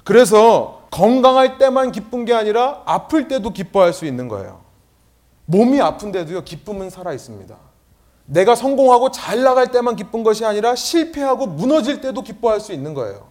그래서 0.03 0.83
건강할 0.91 1.57
때만 1.57 1.91
기쁜 1.91 2.25
게 2.25 2.33
아니라 2.33 2.81
아플 2.85 3.27
때도 3.27 3.51
기뻐할 3.51 3.93
수 3.93 4.05
있는 4.05 4.27
거예요. 4.27 4.61
몸이 5.45 5.81
아픈데도요, 5.81 6.43
기쁨은 6.43 6.89
살아 6.89 7.13
있습니다. 7.13 7.55
내가 8.25 8.53
성공하고 8.53 9.09
잘 9.09 9.41
나갈 9.41 9.71
때만 9.71 9.95
기쁜 9.95 10.23
것이 10.23 10.45
아니라 10.45 10.75
실패하고 10.75 11.47
무너질 11.47 12.01
때도 12.01 12.21
기뻐할 12.21 12.59
수 12.59 12.71
있는 12.73 12.93
거예요. 12.93 13.27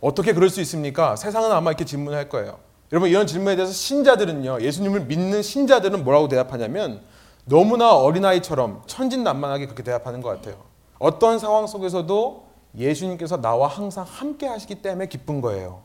어떻게 0.00 0.32
그럴 0.32 0.48
수 0.48 0.60
있습니까? 0.60 1.16
세상은 1.16 1.50
아마 1.50 1.70
이렇게 1.70 1.84
질문할 1.84 2.28
거예요. 2.28 2.58
여러분 2.92 3.10
이런 3.10 3.26
질문에 3.26 3.56
대해서 3.56 3.72
신자들은요. 3.72 4.60
예수님을 4.60 5.06
믿는 5.06 5.42
신자들은 5.42 6.04
뭐라고 6.04 6.28
대답하냐면 6.28 7.02
너무나 7.44 7.94
어린아이처럼 7.94 8.82
천진난만하게 8.86 9.66
그렇게 9.66 9.82
대답하는 9.82 10.20
것 10.22 10.28
같아요. 10.30 10.56
어떤 10.98 11.38
상황 11.38 11.66
속에서도 11.66 12.46
예수님께서 12.76 13.40
나와 13.40 13.68
항상 13.68 14.04
함께 14.08 14.46
하시기 14.46 14.76
때문에 14.76 15.06
기쁜 15.06 15.40
거예요. 15.40 15.82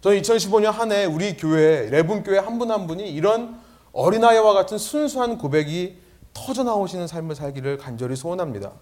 저는 0.00 0.20
2015년 0.20 0.72
한 0.72 0.92
해 0.92 1.04
우리 1.04 1.36
교회, 1.36 1.88
레분 1.90 2.22
교회 2.22 2.38
한 2.38 2.58
분한 2.58 2.80
한 2.80 2.86
분이 2.86 3.08
이런 3.08 3.60
어린아이와 3.92 4.52
같은 4.52 4.78
순수한 4.78 5.38
고백이 5.38 5.98
터져 6.32 6.64
나오시는 6.64 7.06
삶을 7.06 7.34
살기를 7.34 7.78
간절히 7.78 8.16
소원합니다. 8.16 8.72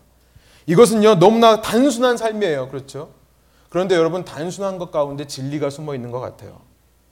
이것은요, 0.66 1.16
너무나 1.16 1.60
단순한 1.60 2.16
삶이에요. 2.16 2.68
그렇죠? 2.68 3.10
그런데 3.68 3.96
여러분, 3.96 4.24
단순한 4.24 4.78
것 4.78 4.90
가운데 4.90 5.26
진리가 5.26 5.68
숨어 5.68 5.94
있는 5.94 6.10
것 6.10 6.20
같아요. 6.20 6.60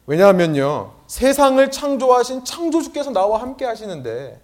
왜냐하면요, 0.09 0.93
세상을 1.07 1.71
창조하신 1.71 2.43
창조주께서 2.43 3.11
나와 3.11 3.43
함께 3.43 3.67
하시는데, 3.67 4.41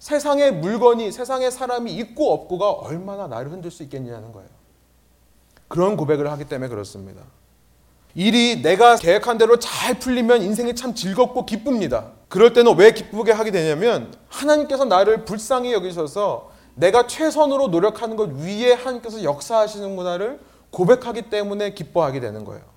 세상의 0.00 0.54
물건이, 0.54 1.12
세상의 1.12 1.52
사람이 1.52 1.92
있고 1.92 2.32
없고가 2.32 2.72
얼마나 2.72 3.28
나를 3.28 3.52
흔들 3.52 3.70
수 3.70 3.84
있겠냐는 3.84 4.32
거예요. 4.32 4.48
그런 5.68 5.96
고백을 5.96 6.28
하기 6.32 6.46
때문에 6.46 6.68
그렇습니다. 6.68 7.22
일이 8.16 8.60
내가 8.60 8.96
계획한 8.96 9.38
대로 9.38 9.60
잘 9.60 10.00
풀리면 10.00 10.42
인생이 10.42 10.74
참 10.74 10.96
즐겁고 10.96 11.46
기쁩니다. 11.46 12.10
그럴 12.28 12.52
때는 12.52 12.76
왜 12.76 12.90
기쁘게 12.90 13.30
하게 13.30 13.52
되냐면 13.52 14.12
하나님께서 14.28 14.84
나를 14.84 15.24
불쌍히 15.24 15.72
여기셔서 15.72 16.50
내가 16.74 17.06
최선으로 17.06 17.68
노력하는 17.68 18.16
것 18.16 18.30
위에 18.30 18.72
하나님께서 18.72 19.22
역사하시는 19.22 19.94
문화를 19.94 20.40
고백하기 20.72 21.30
때문에 21.30 21.72
기뻐하게 21.72 22.18
되는 22.18 22.44
거예요. 22.44 22.71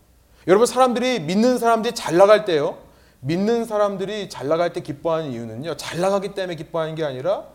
여러분 0.48 0.68
사람들이 0.68 1.20
믿는 1.22 1.58
사람들이 1.58 1.96
잘 1.96 2.18
나갈 2.18 2.46
때요. 2.46 2.78
믿는 3.22 3.66
사람들이 3.66 4.30
잘 4.30 4.48
나갈 4.48 4.74
때 4.74 4.82
기뻐하는 4.82 5.32
이유는요. 5.32 5.78
잘 5.78 6.00
나가기 6.00 6.36
때문에 6.36 6.56
기뻐하는 6.56 6.94
게 6.96 7.04
아니라 7.04 7.46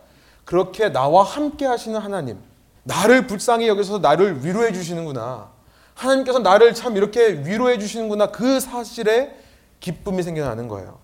그렇게 0.45 0.91
나와 0.91 1.23
함께 1.23 1.67
하시는 1.67 1.99
하나님. 2.01 2.39
나를 2.83 3.27
불쌍히 3.27 3.69
여기서 3.69 3.99
나를 3.99 4.45
위로해 4.45 4.73
주시는구나. 4.73 5.51
하나님께서 5.95 6.41
나를 6.41 6.75
참 6.75 6.97
이렇게 6.97 7.45
위로해 7.45 7.79
주시는구나. 7.79 8.33
그 8.33 8.59
사실에 8.59 9.37
기쁨이 9.79 10.23
생겨나는 10.23 10.67
거예요. 10.67 10.99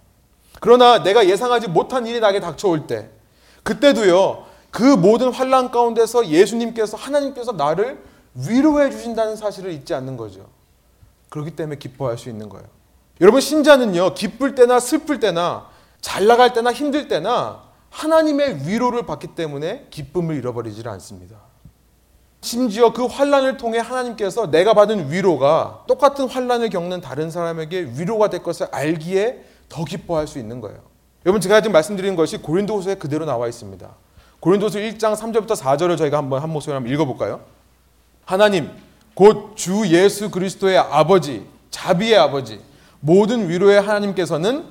그러나 0.60 1.02
내가 1.02 1.28
예상하지 1.28 1.68
못한 1.68 2.06
일이 2.06 2.18
나게 2.18 2.40
닥쳐올 2.40 2.86
때 2.86 3.10
그때도요. 3.62 4.44
그 4.70 4.82
모든 4.82 5.32
환란 5.32 5.70
가운데서 5.70 6.26
예수님께서 6.26 6.96
하나님께서 6.96 7.52
나를 7.52 8.02
위로해 8.34 8.90
주신다는 8.90 9.36
사실을 9.36 9.72
잊지 9.72 9.94
않는 9.94 10.16
거죠. 10.16 10.55
그렇기 11.28 11.52
때문에 11.56 11.76
기뻐할 11.76 12.18
수 12.18 12.28
있는 12.28 12.48
거예요. 12.48 12.66
여러분 13.20 13.40
신자는요. 13.40 14.14
기쁠 14.14 14.54
때나 14.54 14.78
슬플 14.80 15.20
때나 15.20 15.68
잘 16.00 16.26
나갈 16.26 16.52
때나 16.52 16.72
힘들 16.72 17.08
때나 17.08 17.62
하나님의 17.90 18.66
위로를 18.66 19.06
받기 19.06 19.28
때문에 19.28 19.86
기쁨을 19.90 20.36
잃어버리질 20.36 20.88
않습니다. 20.88 21.36
심지어 22.42 22.92
그 22.92 23.06
환란을 23.06 23.56
통해 23.56 23.78
하나님께서 23.78 24.50
내가 24.50 24.74
받은 24.74 25.10
위로가 25.10 25.84
똑같은 25.88 26.28
환란을 26.28 26.68
겪는 26.68 27.00
다른 27.00 27.30
사람에게 27.30 27.92
위로가 27.96 28.30
될 28.30 28.42
것을 28.42 28.68
알기에 28.70 29.44
더 29.68 29.84
기뻐할 29.84 30.26
수 30.26 30.38
있는 30.38 30.60
거예요. 30.60 30.78
여러분 31.24 31.40
제가 31.40 31.60
지금 31.60 31.72
말씀드리는 31.72 32.14
것이 32.14 32.36
고린도후서에 32.36 32.96
그대로 32.96 33.24
나와 33.24 33.48
있습니다. 33.48 33.88
고린도서 34.38 34.78
1장 34.78 35.16
3절부터 35.16 35.56
4절을 35.56 35.98
저희가 35.98 36.18
한번 36.18 36.40
한 36.40 36.50
목소리로 36.50 36.76
한번 36.76 36.92
읽어볼까요? 36.92 37.40
하나님 38.24 38.70
곧 39.16 39.56
주 39.56 39.86
예수 39.88 40.30
그리스도의 40.30 40.78
아버지 40.78 41.46
자비의 41.70 42.16
아버지 42.18 42.60
모든 43.00 43.48
위로의 43.48 43.80
하나님께서는 43.80 44.64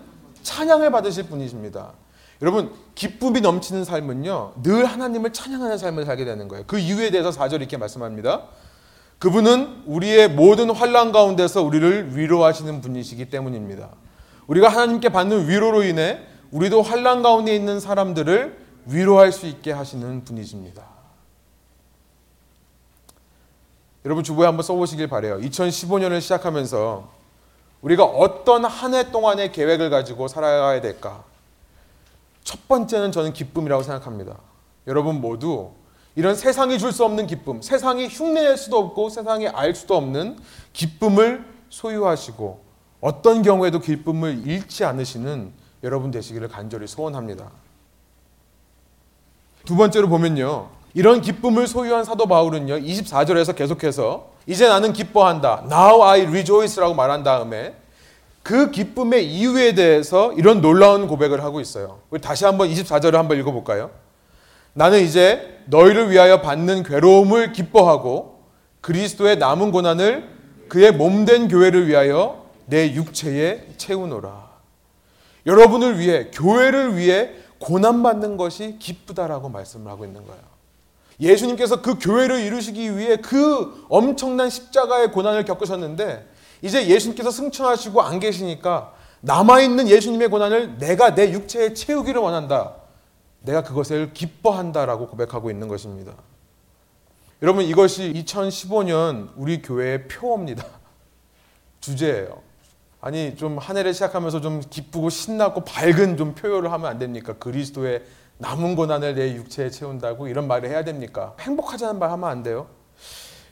찬양을 0.44 0.92
받으실 0.92 1.24
분이십니다. 1.24 1.94
여러분 2.42 2.72
기쁨이 2.94 3.42
넘치는 3.42 3.84
삶은요 3.84 4.54
늘 4.62 4.86
하나님을 4.86 5.34
찬양하는 5.34 5.78
삶을 5.78 6.06
살게 6.06 6.24
되는 6.26 6.48
거예요. 6.48 6.64
그 6.68 6.78
이유에 6.78 7.10
대해서 7.10 7.32
4절 7.32 7.56
이렇게 7.56 7.78
말씀합니다. 7.78 8.44
그분은 9.18 9.84
우리의 9.88 10.30
모든 10.30 10.70
환란 10.70 11.12
가운데서 11.12 11.64
우리를 11.64 12.16
위로하시는 12.16 12.82
분이시기 12.82 13.30
때문입니다. 13.30 13.90
우리가 14.48 14.70
하나님께 14.70 15.10
받는 15.10 15.50
위로로 15.50 15.84
인해 15.84 16.20
우리도 16.52 16.84
환란 16.84 17.24
가운데 17.24 17.56
있는 17.56 17.80
사람들을 17.80 18.58
위로할 18.86 19.32
수 19.32 19.48
있게 19.48 19.72
하시는 19.72 20.24
분이십니다. 20.24 20.95
여러분 24.06 24.24
주보에 24.24 24.46
한번 24.46 24.64
써보시길 24.64 25.08
바래요. 25.08 25.40
2015년을 25.40 26.22
시작하면서 26.22 27.10
우리가 27.82 28.04
어떤 28.06 28.66
한 28.66 28.94
해 28.94 29.12
동안의 29.12 29.52
계획을 29.52 29.90
가지고 29.90 30.28
살아가야 30.28 30.80
될까? 30.82 31.24
첫 32.44 32.68
번째는 32.68 33.12
저는 33.12 33.34
기쁨이라고 33.34 33.82
생각합니다. 33.84 34.38
여러분 34.88 35.20
모두 35.22 35.72
이런 36.16 36.36
세상이 36.36 36.78
줄 36.80 36.92
수 36.92 37.04
없는 37.04 37.26
기쁨, 37.28 37.62
세상이 37.62 38.08
흉내낼 38.08 38.58
수도 38.58 38.78
없고 38.78 39.10
세상이 39.10 39.48
알 39.48 39.74
수도 39.76 39.96
없는 39.98 40.38
기쁨을 40.74 41.44
소유하시고 41.70 42.64
어떤 43.02 43.42
경우에도 43.42 43.80
기쁨을 43.80 44.48
잃지 44.48 44.86
않으시는 44.86 45.52
여러분 45.84 46.12
되시기를 46.12 46.48
간절히 46.48 46.88
소원합니다. 46.88 47.50
두 49.66 49.76
번째로 49.76 50.08
보면요. 50.08 50.70
이런 50.96 51.20
기쁨을 51.20 51.68
소유한 51.68 52.06
사도 52.06 52.26
바울은요. 52.26 52.80
24절에서 52.80 53.54
계속해서 53.54 54.30
이제 54.48 54.66
나는 54.68 54.94
기뻐한다. 54.94 55.66
Now 55.66 56.02
I 56.04 56.22
rejoice라고 56.26 56.96
말한 56.96 57.24
다음에 57.24 57.76
그 58.42 58.72
기쁨의 58.72 59.28
이유에 59.28 59.76
대해서 59.76 60.32
이런 60.34 60.62
놀라운 60.62 61.08
고백을 61.08 61.44
하고 61.44 61.60
있어요. 61.60 62.00
우리 62.10 62.22
다시 62.22 62.46
한번 62.46 62.70
24절을 62.70 63.14
한번 63.14 63.38
읽어 63.38 63.52
볼까요? 63.52 63.92
나는 64.72 65.02
이제 65.02 65.60
너희를 65.66 66.12
위하여 66.12 66.42
받는 66.42 66.84
괴로움을 66.84 67.52
기뻐하고 67.52 68.40
그리스도의 68.80 69.38
남은 69.38 69.72
고난을 69.74 70.30
그의 70.70 70.94
몸된 70.94 71.50
교회를 71.50 71.88
위하여 71.88 72.46
내 72.68 72.94
육체에 72.94 73.68
채우노라. 73.76 74.50
여러분을 75.46 76.00
위해 76.00 76.30
교회를 76.32 76.96
위해 76.96 77.32
고난 77.60 78.02
받는 78.02 78.38
것이 78.38 78.78
기쁘다라고 78.80 79.50
말씀을 79.50 79.92
하고 79.92 80.06
있는 80.06 80.26
거예요. 80.26 80.55
예수님께서 81.20 81.82
그 81.82 81.98
교회를 82.00 82.42
이루시기 82.42 82.98
위해 82.98 83.18
그 83.18 83.86
엄청난 83.90 84.50
십자가의 84.50 85.12
고난을 85.12 85.46
겪으셨는데 85.46 86.30
이제 86.62 86.88
예수님께서 86.88 87.32
승천하시고 87.32 88.02
안 88.02 88.20
계시니까 88.20 88.94
남아있는 89.22 89.88
예수님의 89.88 90.30
고난을 90.30 90.78
내가 90.78 91.16
내 91.16 91.32
육체에 91.32 91.74
채우기를 91.74 92.22
원한다. 92.22 92.76
내가 93.42 93.64
그것을 93.64 94.14
기뻐한다라고 94.14 95.08
고백하고 95.08 95.50
있는 95.50 95.68
것입니다. 95.68 96.14
여러분 97.42 97.64
이것이 97.64 98.12
2015년 98.14 99.30
우리 99.36 99.62
교회의 99.62 100.08
표어입니다. 100.08 100.66
주제예요. 101.80 102.42
아니 103.02 103.36
좀 103.36 103.58
한 103.60 103.78
해를 103.78 103.94
시작하면서 103.94 104.42
좀 104.42 104.62
기쁘고 104.68 105.10
신나고 105.10 105.64
밝은 105.64 106.18
좀 106.18 106.34
표현을 106.34 106.72
하면 106.72 106.90
안 106.90 106.98
됩니까? 106.98 107.34
그리스도의 107.38 108.04
남은 108.38 108.76
고난을 108.76 109.16
내 109.16 109.34
육체에 109.34 109.70
채운다고 109.70 110.28
이런 110.28 110.48
말을 110.48 110.70
해야 110.70 110.84
됩니까? 110.84 111.36
행복하자는 111.40 112.00
말 112.00 112.12
하면 112.12 112.30
안 112.30 112.44
돼요. 112.44 112.68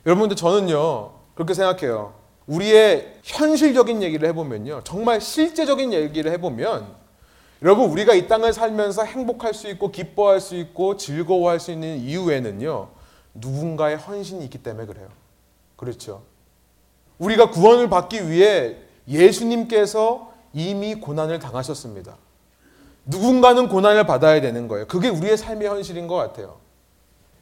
여러분들 0.06 0.36
저는요 0.36 1.12
그렇게 1.36 1.54
생각해요. 1.54 2.14
우리의 2.48 3.20
현실적인 3.24 4.04
얘기를 4.04 4.28
해보면요. 4.30 4.82
정말 4.84 5.22
실제적인 5.22 5.94
얘기를 5.94 6.32
해보면 6.34 7.04
여러분 7.62 7.90
우리가 7.90 8.14
이 8.14 8.28
땅을 8.28 8.52
살면서 8.52 9.06
행복할 9.06 9.54
수 9.54 9.70
있고 9.70 9.92
기뻐할 9.92 10.42
수 10.42 10.56
있고 10.56 10.98
즐거워할 10.98 11.62
수 11.62 11.72
있는 11.72 11.98
이유에는요. 12.00 12.90
누군가의 13.36 13.96
헌신이 13.96 14.44
있기 14.46 14.62
때문에 14.62 14.86
그래요. 14.86 15.08
그렇죠. 15.78 16.24
우리가 17.18 17.52
구원을 17.52 17.90
받기 17.90 18.30
위해 18.30 18.76
예수님께서 19.08 20.34
이미 20.52 20.96
고난을 20.96 21.40
당하셨습니다. 21.40 22.18
누군가는 23.06 23.68
고난을 23.68 24.06
받아야 24.06 24.40
되는 24.42 24.68
거예요. 24.68 24.88
그게 24.88 25.10
우리의 25.10 25.38
삶의 25.38 25.68
현실인 25.68 26.08
것 26.08 26.16
같아요. 26.16 26.58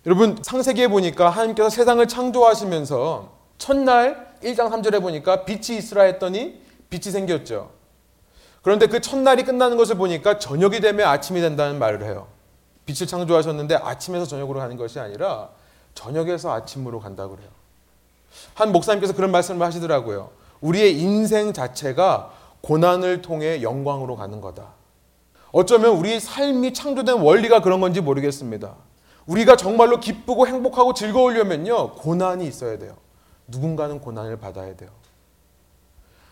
여러분 0.05 0.37
상세기에 0.41 0.87
보니까 0.87 1.29
하나님께서 1.29 1.69
세상을 1.69 2.05
창조하시면서 2.07 3.31
첫날 3.59 4.35
1장 4.43 4.71
3절에 4.71 5.01
보니까 5.01 5.45
빛이 5.45 5.77
있으라 5.77 6.03
했더니 6.03 6.59
빛이 6.89 7.11
생겼죠. 7.11 7.69
그런데 8.63 8.87
그 8.87 8.99
첫날이 8.99 9.43
끝나는 9.43 9.77
것을 9.77 9.95
보니까 9.95 10.39
저녁이 10.39 10.79
되면 10.81 11.07
아침이 11.07 11.41
된다는 11.41 11.77
말을 11.77 12.03
해요. 12.03 12.27
빛을 12.85 13.07
창조하셨는데 13.07 13.75
아침에서 13.75 14.25
저녁으로 14.25 14.59
가는 14.59 14.77
것이 14.77 14.99
아니라 14.99 15.49
저녁에서 15.93 16.51
아침으로 16.51 16.99
간다고 16.99 17.35
그래요. 17.35 17.49
한 18.55 18.71
목사님께서 18.71 19.13
그런 19.13 19.31
말씀을 19.31 19.65
하시더라고요. 19.65 20.31
우리의 20.61 20.99
인생 20.99 21.53
자체가 21.53 22.31
고난을 22.61 23.21
통해 23.21 23.61
영광으로 23.61 24.15
가는 24.15 24.41
거다. 24.41 24.80
어쩌면 25.51 25.91
우리 25.97 26.19
삶이 26.19 26.73
창조된 26.73 27.19
원리가 27.19 27.61
그런 27.61 27.81
건지 27.81 28.01
모르겠습니다. 28.01 28.75
우리가 29.25 29.55
정말로 29.55 29.99
기쁘고 29.99 30.47
행복하고 30.47 30.93
즐거우려면요, 30.93 31.93
고난이 31.95 32.47
있어야 32.47 32.77
돼요. 32.77 32.95
누군가는 33.47 33.99
고난을 33.99 34.37
받아야 34.37 34.75
돼요. 34.75 34.89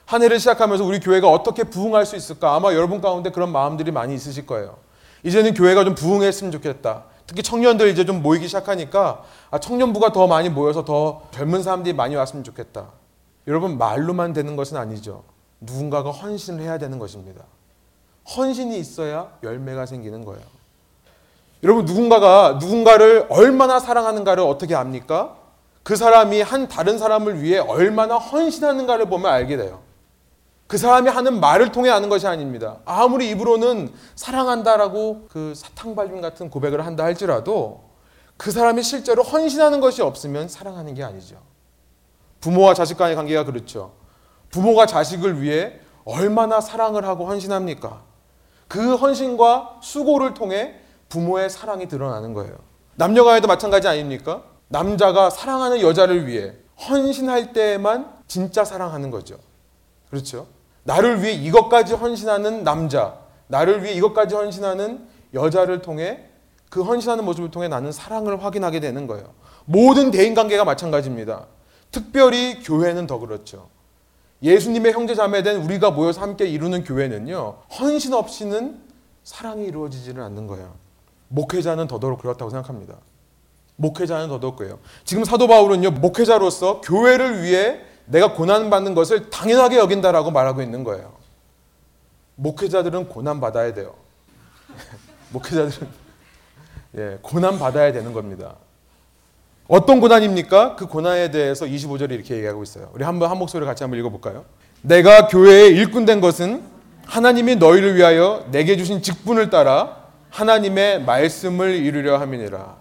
한 0.05 0.23
해를 0.23 0.39
시작하면서 0.39 0.83
우리 0.85 0.99
교회가 0.99 1.29
어떻게 1.29 1.63
부흥할 1.63 2.05
수 2.05 2.15
있을까? 2.15 2.55
아마 2.55 2.73
여러분 2.73 2.99
가운데 2.99 3.29
그런 3.29 3.51
마음들이 3.51 3.91
많이 3.91 4.15
있으실 4.15 4.47
거예요. 4.47 4.77
이제는 5.23 5.53
교회가 5.53 5.83
좀 5.83 5.95
부흥했으면 5.95 6.51
좋겠다. 6.51 7.03
특히 7.27 7.43
청년들 7.43 7.89
이제 7.89 8.05
좀 8.05 8.23
모이기 8.23 8.47
시작하니까 8.47 9.23
아, 9.51 9.59
청년부가 9.59 10.11
더 10.11 10.25
많이 10.25 10.49
모여서 10.49 10.83
더 10.83 11.21
젊은 11.29 11.61
사람들이 11.61 11.93
많이 11.93 12.15
왔으면 12.15 12.43
좋겠다. 12.43 12.87
여러분 13.47 13.77
말로만 13.77 14.33
되는 14.33 14.55
것은 14.55 14.77
아니죠. 14.77 15.23
누군가가 15.59 16.09
헌신을 16.09 16.63
해야 16.63 16.79
되는 16.79 16.97
것입니다. 16.97 17.43
헌신이 18.35 18.77
있어야 18.79 19.31
열매가 19.43 19.85
생기는 19.85 20.23
거예요. 20.25 20.41
여러분 21.63 21.85
누군가가 21.85 22.57
누군가를 22.59 23.27
얼마나 23.29 23.79
사랑하는가를 23.79 24.43
어떻게 24.43 24.75
압니까? 24.75 25.35
그 25.83 25.95
사람이 25.95 26.41
한 26.41 26.67
다른 26.67 26.97
사람을 26.97 27.41
위해 27.41 27.57
얼마나 27.57 28.15
헌신하는가를 28.15 29.07
보면 29.07 29.31
알게 29.31 29.57
돼요. 29.57 29.81
그 30.67 30.77
사람이 30.77 31.09
하는 31.09 31.39
말을 31.39 31.71
통해 31.71 31.89
아는 31.89 32.09
것이 32.09 32.27
아닙니다. 32.27 32.77
아무리 32.85 33.29
입으로는 33.31 33.91
사랑한다라고 34.15 35.27
그 35.31 35.53
사탕발림 35.55 36.21
같은 36.21 36.51
고백을 36.51 36.85
한다 36.85 37.03
할지라도 37.03 37.89
그 38.37 38.51
사람이 38.51 38.83
실제로 38.83 39.23
헌신하는 39.23 39.81
것이 39.81 40.01
없으면 40.01 40.47
사랑하는 40.47 40.93
게 40.93 41.03
아니죠. 41.03 41.37
부모와 42.39 42.75
자식 42.75 42.97
간의 42.97 43.15
관계가 43.15 43.45
그렇죠. 43.45 43.93
부모가 44.51 44.85
자식을 44.85 45.41
위해 45.41 45.79
얼마나 46.05 46.61
사랑을 46.61 47.05
하고 47.05 47.25
헌신합니까? 47.25 48.01
그 48.69 48.95
헌신과 48.95 49.79
수고를 49.81 50.33
통해 50.33 50.75
부모의 51.09 51.49
사랑이 51.49 51.87
드러나는 51.87 52.33
거예요. 52.33 52.55
남녀 52.95 53.23
간에도 53.23 53.47
마찬가지 53.47 53.87
아닙니까? 53.87 54.43
남자가 54.67 55.31
사랑하는 55.31 55.81
여자를 55.81 56.27
위해 56.27 56.53
헌신할 56.87 57.51
때에만 57.51 58.13
진짜 58.27 58.63
사랑하는 58.63 59.09
거죠. 59.09 59.37
그렇죠? 60.09 60.47
나를 60.83 61.23
위해 61.23 61.33
이것까지 61.33 61.95
헌신하는 61.95 62.63
남자, 62.63 63.17
나를 63.47 63.83
위해 63.83 63.93
이것까지 63.95 64.35
헌신하는 64.35 65.07
여자를 65.33 65.81
통해 65.81 66.25
그 66.69 66.83
헌신하는 66.83 67.25
모습을 67.25 67.49
통해 67.49 67.67
나는 67.67 67.91
사랑을 67.91 68.43
확인하게 68.43 68.79
되는 68.79 69.07
거예요. 69.07 69.33
모든 69.65 70.11
대인 70.11 70.35
관계가 70.35 70.63
마찬가지입니다. 70.63 71.47
특별히 71.91 72.61
교회는 72.61 73.07
더 73.07 73.17
그렇죠. 73.17 73.69
예수님의 74.41 74.93
형제 74.93 75.15
자매된 75.15 75.57
우리가 75.63 75.91
모여서 75.91 76.21
함께 76.21 76.45
이루는 76.45 76.83
교회는요. 76.83 77.57
헌신 77.79 78.13
없이는 78.13 78.81
사랑이 79.23 79.65
이루어지지는 79.65 80.23
않는 80.23 80.47
거예요. 80.47 80.75
목회자는 81.27 81.87
더더욱 81.87 82.21
그렇다고 82.21 82.49
생각합니다. 82.49 82.95
목회자는 83.75 84.27
더더욱 84.29 84.55
그래요. 84.55 84.79
지금 85.03 85.23
사도 85.23 85.47
바울은요, 85.47 85.91
목회자로서 85.91 86.81
교회를 86.81 87.43
위해 87.43 87.81
내가 88.05 88.33
고난 88.33 88.69
받는 88.69 88.95
것을 88.95 89.29
당연하게 89.29 89.77
여긴다라고 89.77 90.31
말하고 90.31 90.61
있는 90.61 90.83
거예요. 90.83 91.13
목회자들은 92.35 93.09
고난 93.09 93.39
받아야 93.39 93.73
돼요. 93.73 93.95
목회자들은 95.31 95.87
예, 96.97 97.19
고난 97.21 97.59
받아야 97.59 97.91
되는 97.91 98.13
겁니다. 98.13 98.55
어떤 99.69 99.99
고난입니까? 99.99 100.75
그 100.75 100.87
고난에 100.87 101.29
대해서 101.29 101.67
25절에 101.67 102.11
이렇게 102.13 102.35
얘기하고 102.37 102.63
있어요. 102.63 102.89
우리 102.95 103.03
한번 103.03 103.29
한 103.29 103.37
목소리로 103.37 103.67
같이 103.67 103.83
한번 103.83 103.99
읽어볼까요? 103.99 104.43
내가 104.81 105.27
교회의 105.27 105.75
일꾼 105.75 106.05
된 106.05 106.21
것은 106.21 106.63
하나님이 107.05 107.57
너희를 107.57 107.95
위하여 107.95 108.47
내게 108.49 108.77
주신 108.77 109.03
직분을 109.03 109.51
따라 109.51 110.05
하나님의 110.31 111.03
말씀을 111.03 111.75
이루려 111.75 112.17
함이니라. 112.17 112.77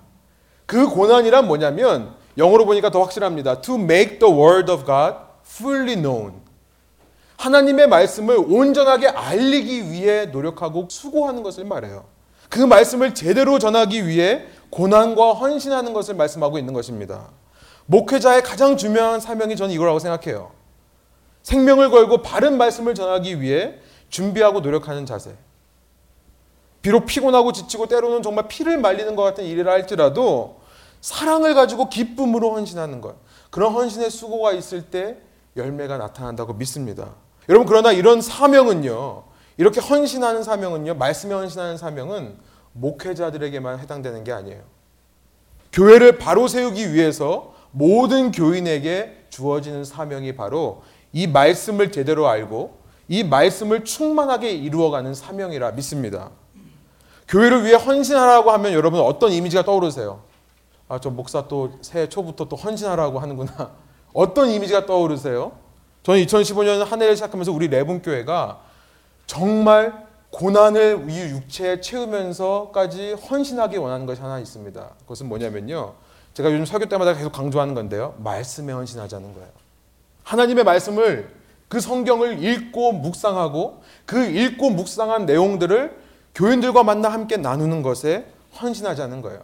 그 0.65 0.89
고난이란 0.89 1.47
뭐냐면 1.47 2.15
영어로 2.39 2.65
보니까 2.65 2.91
더 2.91 3.03
확실합니다. 3.03 3.61
To 3.61 3.75
make 3.75 4.19
the 4.19 4.35
word 4.35 4.73
of 4.73 4.87
God 4.87 5.17
fully 5.47 5.95
known. 5.95 6.37
하나님의 7.37 7.87
말씀을 7.89 8.39
온전하게 8.39 9.09
알리기 9.09 9.91
위해 9.91 10.25
노력하고 10.25 10.89
수고하는 10.91 11.43
것을 11.43 11.67
말해요. 11.67 12.07
그 12.49 12.61
말씀을 12.61 13.15
제대로 13.15 13.59
전하기 13.59 14.07
위해 14.07 14.47
고난과 14.71 15.35
헌신하는 15.35 15.93
것을 15.93 16.15
말씀하고 16.15 16.59
있는 16.59 16.75
것입니다. 16.75 17.31
목회자의 17.87 18.43
가장 18.43 18.77
중요한 18.77 19.21
사명이 19.21 19.57
저는 19.57 19.75
이거라고 19.75 19.99
생각해요. 19.99 20.53
생명을 21.43 21.91
걸고 21.91 22.23
바른 22.23 22.59
말씀을 22.59 22.95
전하기 22.95 23.41
위해 23.41 23.77
준비하고 24.11 24.61
노력하는 24.61 25.07
자세. 25.07 25.35
비록 26.83 27.07
피곤하고 27.07 27.53
지치고 27.53 27.87
때로는 27.87 28.23
정말 28.23 28.49
피를 28.49 28.79
말리는 28.79 29.17
것 29.17 29.23
같은 29.23 29.45
일이라 29.45 29.73
할지라도 29.73 30.61
사랑을 31.01 31.55
가지고 31.55 31.89
기쁨으로 31.89 32.55
헌신하는 32.55 33.01
것. 33.01 33.17
그런 33.51 33.73
헌신의 33.73 34.11
수고가 34.11 34.53
있을 34.53 34.83
때 34.83 35.17
열매가 35.57 35.97
나타난다고 35.97 36.53
믿습니다. 36.55 37.15
여러분 37.49 37.67
그러나 37.67 37.93
이런 37.93 38.21
사명은요. 38.21 39.25
이렇게 39.57 39.81
헌신하는 39.81 40.43
사명은요. 40.43 40.95
말씀에 40.95 41.35
헌신하는 41.35 41.79
사명은 41.79 42.37
목회자들에게만 42.81 43.79
해당되는 43.81 44.25
게 44.25 44.33
아니에요. 44.33 44.63
교회를 45.73 46.19
바로 46.19 46.49
세우기 46.49 46.93
위해서 46.93 47.55
모든 47.71 48.33
교인에게 48.33 49.27
주어지는 49.31 49.85
사명이 49.85 50.35
바로 50.35 50.83
이 51.13 51.27
말씀을 51.27 51.93
제대로 51.93 52.29
알고 52.29 52.79
이 53.09 53.25
말씀을 53.25 53.85
충만하게 53.85 54.51
이루어가는 54.51 55.15
사명이라 55.15 55.73
믿습니다. 55.73 56.31
교회를 57.29 57.65
위해 57.65 57.75
헌신하라고 57.75 58.51
하면 58.53 58.73
여러분 58.73 59.01
어떤 59.01 59.33
이미지가 59.33 59.65
떠오르세요? 59.65 60.23
아, 60.89 60.99
저 60.99 61.11
목사 61.11 61.47
또 61.47 61.73
새해 61.83 62.09
초부터 62.09 62.47
또 62.47 62.57
헌신하라고 62.57 63.19
하는구나. 63.19 63.73
어떤 64.15 64.49
이미지가 64.49 64.87
떠오르세요? 64.87 65.53
저는 66.03 66.25
2015년 66.25 66.85
한 66.85 67.03
해를 67.03 67.15
시작하면서 67.17 67.53
우리 67.53 67.69
레분교회가 67.69 68.61
정말 69.27 70.08
고난을 70.31 71.07
이 71.09 71.21
육체에 71.31 71.81
채우면서까지 71.81 73.15
헌신하기 73.15 73.77
원하는 73.79 74.07
것이 74.07 74.21
하나 74.21 74.39
있습니다. 74.39 74.89
그것은 75.01 75.29
뭐냐면요. 75.29 75.95
제가 76.35 76.53
요즘 76.53 76.65
설교 76.65 76.87
때마다 76.87 77.15
계속 77.15 77.33
강조하는 77.33 77.75
건데요. 77.75 78.15
말씀에 78.19 78.73
헌신하자는 78.73 79.35
거예요. 79.35 79.49
하나님의 80.23 80.65
말씀을 80.65 81.31
그 81.69 81.81
성경을 81.81 82.43
읽고 82.43 82.93
묵상하고 82.93 83.83
그 84.07 84.25
읽고 84.25 84.71
묵상한 84.71 85.27
내용들을 85.27 85.97
교인들과 86.35 86.83
만나 86.83 87.09
함께 87.09 87.37
나누는 87.37 87.83
것에 87.83 88.27
헌신하자는 88.61 89.23
거예요. 89.23 89.41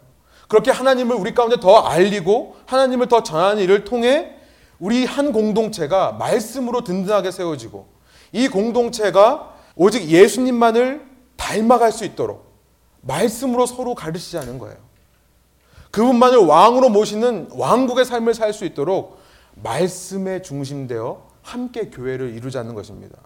그렇게 0.47 0.71
하나님을 0.71 1.15
우리 1.15 1.33
가운데 1.33 1.59
더 1.59 1.79
알리고 1.79 2.55
하나님을 2.67 3.07
더 3.07 3.23
전하는 3.23 3.61
일을 3.63 3.83
통해 3.83 4.35
우리 4.79 5.05
한 5.05 5.31
공동체가 5.31 6.13
말씀으로 6.13 6.83
든든하게 6.83 7.31
세워지고 7.31 7.87
이 8.31 8.47
공동체가 8.47 9.54
오직 9.75 10.07
예수님만을 10.07 11.05
닮아갈 11.37 11.91
수 11.91 12.05
있도록 12.05 12.45
말씀으로 13.01 13.65
서로 13.65 13.93
가르치자는 13.93 14.57
거예요. 14.59 14.77
그분만을 15.91 16.39
왕으로 16.39 16.89
모시는 16.89 17.49
왕국의 17.51 18.05
삶을 18.05 18.33
살 18.33 18.53
수 18.53 18.65
있도록 18.65 19.19
말씀에 19.55 20.41
중심되어 20.41 21.25
함께 21.41 21.89
교회를 21.89 22.33
이루자는 22.35 22.73
것입니다. 22.73 23.17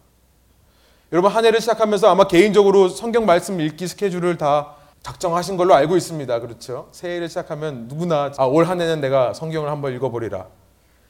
여러분 1.11 1.31
한 1.31 1.45
해를 1.45 1.59
시작하면서 1.61 2.07
아마 2.09 2.27
개인적으로 2.27 2.89
성경 2.89 3.25
말씀 3.25 3.59
읽기 3.59 3.87
스케줄을 3.87 4.37
다 4.37 4.75
작정하신 5.01 5.57
걸로 5.57 5.73
알고 5.73 5.97
있습니다. 5.97 6.39
그렇죠? 6.39 6.89
새해를 6.91 7.29
시작하면 7.29 7.87
누구나 7.87 8.31
아, 8.37 8.45
올 8.45 8.65
한 8.65 8.79
해는 8.81 9.01
내가 9.01 9.33
성경을 9.33 9.69
한번 9.71 9.95
읽어보리라. 9.95 10.45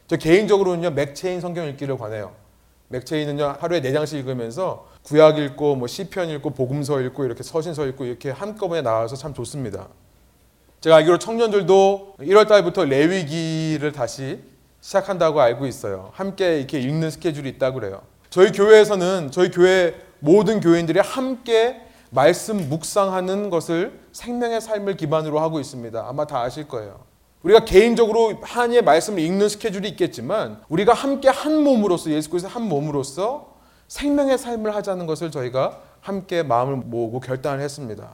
저 0.08 0.16
개인적으로는요 0.16 0.92
맥체인 0.92 1.42
성경 1.42 1.68
읽기를 1.68 1.98
권해요. 1.98 2.32
맥체인은요 2.90 3.58
하루에 3.60 3.82
네 3.82 3.94
장씩 3.94 4.20
읽으면서 4.20 4.88
구약 5.04 5.38
읽고 5.38 5.76
뭐 5.76 5.88
시편 5.88 6.30
읽고 6.30 6.52
복음서 6.52 7.00
읽고 7.02 7.24
이렇게 7.24 7.44
서신서 7.44 7.86
읽고 7.88 8.06
이렇게 8.06 8.30
한꺼번에 8.32 8.82
나와서 8.82 9.16
참 9.16 9.34
좋습니다. 9.34 9.88
제가 10.82 10.98
알기로 10.98 11.20
청년들도 11.20 12.16
1월 12.20 12.48
달부터 12.48 12.86
레위기를 12.86 13.92
다시 13.92 14.40
시작한다고 14.82 15.42
알고 15.42 15.66
있어요. 15.68 16.12
함께 16.14 16.58
이렇게 16.58 16.80
읽는 16.80 17.12
스케줄이 17.12 17.50
있다 17.50 17.74
그래요. 17.74 18.02
저희 18.30 18.52
교회에서는 18.52 19.32
저희 19.32 19.52
교회 19.52 19.96
모든 20.20 20.60
교인들이 20.60 21.00
함께 21.00 21.82
말씀 22.12 22.70
묵상하는 22.70 23.50
것을 23.50 24.00
생명의 24.12 24.62
삶을 24.62 24.98
기반으로 24.98 25.40
하고 25.40 25.60
있습니다. 25.60 26.06
아마 26.08 26.26
다 26.26 26.42
아실 26.42 26.68
거예요. 26.68 27.09
우리가 27.44 27.64
개인적으로 27.64 28.34
하나님의 28.42 28.82
말씀을 28.84 29.20
읽는 29.20 29.48
스케줄이 29.48 29.88
있겠지만 29.90 30.62
우리가 30.68 30.94
함께 30.94 31.30
한 31.30 31.64
몸으로서 31.64 32.12
예수 32.12 32.30
그리스도의 32.30 32.52
한 32.52 32.64
몸으로서 32.64 33.56
생명의 33.88 34.38
삶을 34.38 34.76
하자는 34.76 35.06
것을 35.08 35.32
저희가 35.32 35.80
함께 36.02 36.44
마음을 36.44 36.76
모으고 36.78 37.20
결단을 37.22 37.62
했습니다. 37.62 38.12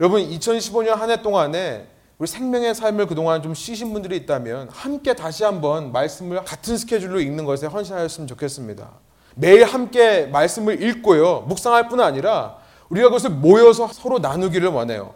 여러분 0.00 0.22
2015년 0.22 0.94
한 0.94 1.10
해 1.10 1.22
동안에 1.22 1.86
우리 2.18 2.26
생명의 2.26 2.74
삶을 2.74 3.06
그동안 3.06 3.42
좀 3.42 3.52
쉬신 3.54 3.92
분들이 3.92 4.16
있다면 4.16 4.68
함께 4.70 5.14
다시 5.14 5.44
한번 5.44 5.92
말씀을 5.92 6.44
같은 6.44 6.76
스케줄로 6.76 7.20
읽는 7.20 7.44
것에 7.44 7.66
헌신하였으면 7.66 8.28
좋겠습니다. 8.28 8.90
매일 9.34 9.64
함께 9.64 10.26
말씀을 10.26 10.82
읽고요. 10.82 11.40
묵상할 11.48 11.88
뿐 11.88 12.00
아니라 12.00 12.58
우리가 12.90 13.08
그것을 13.08 13.30
모여서 13.30 13.88
서로 13.88 14.18
나누기를 14.18 14.68
원해요. 14.68 15.14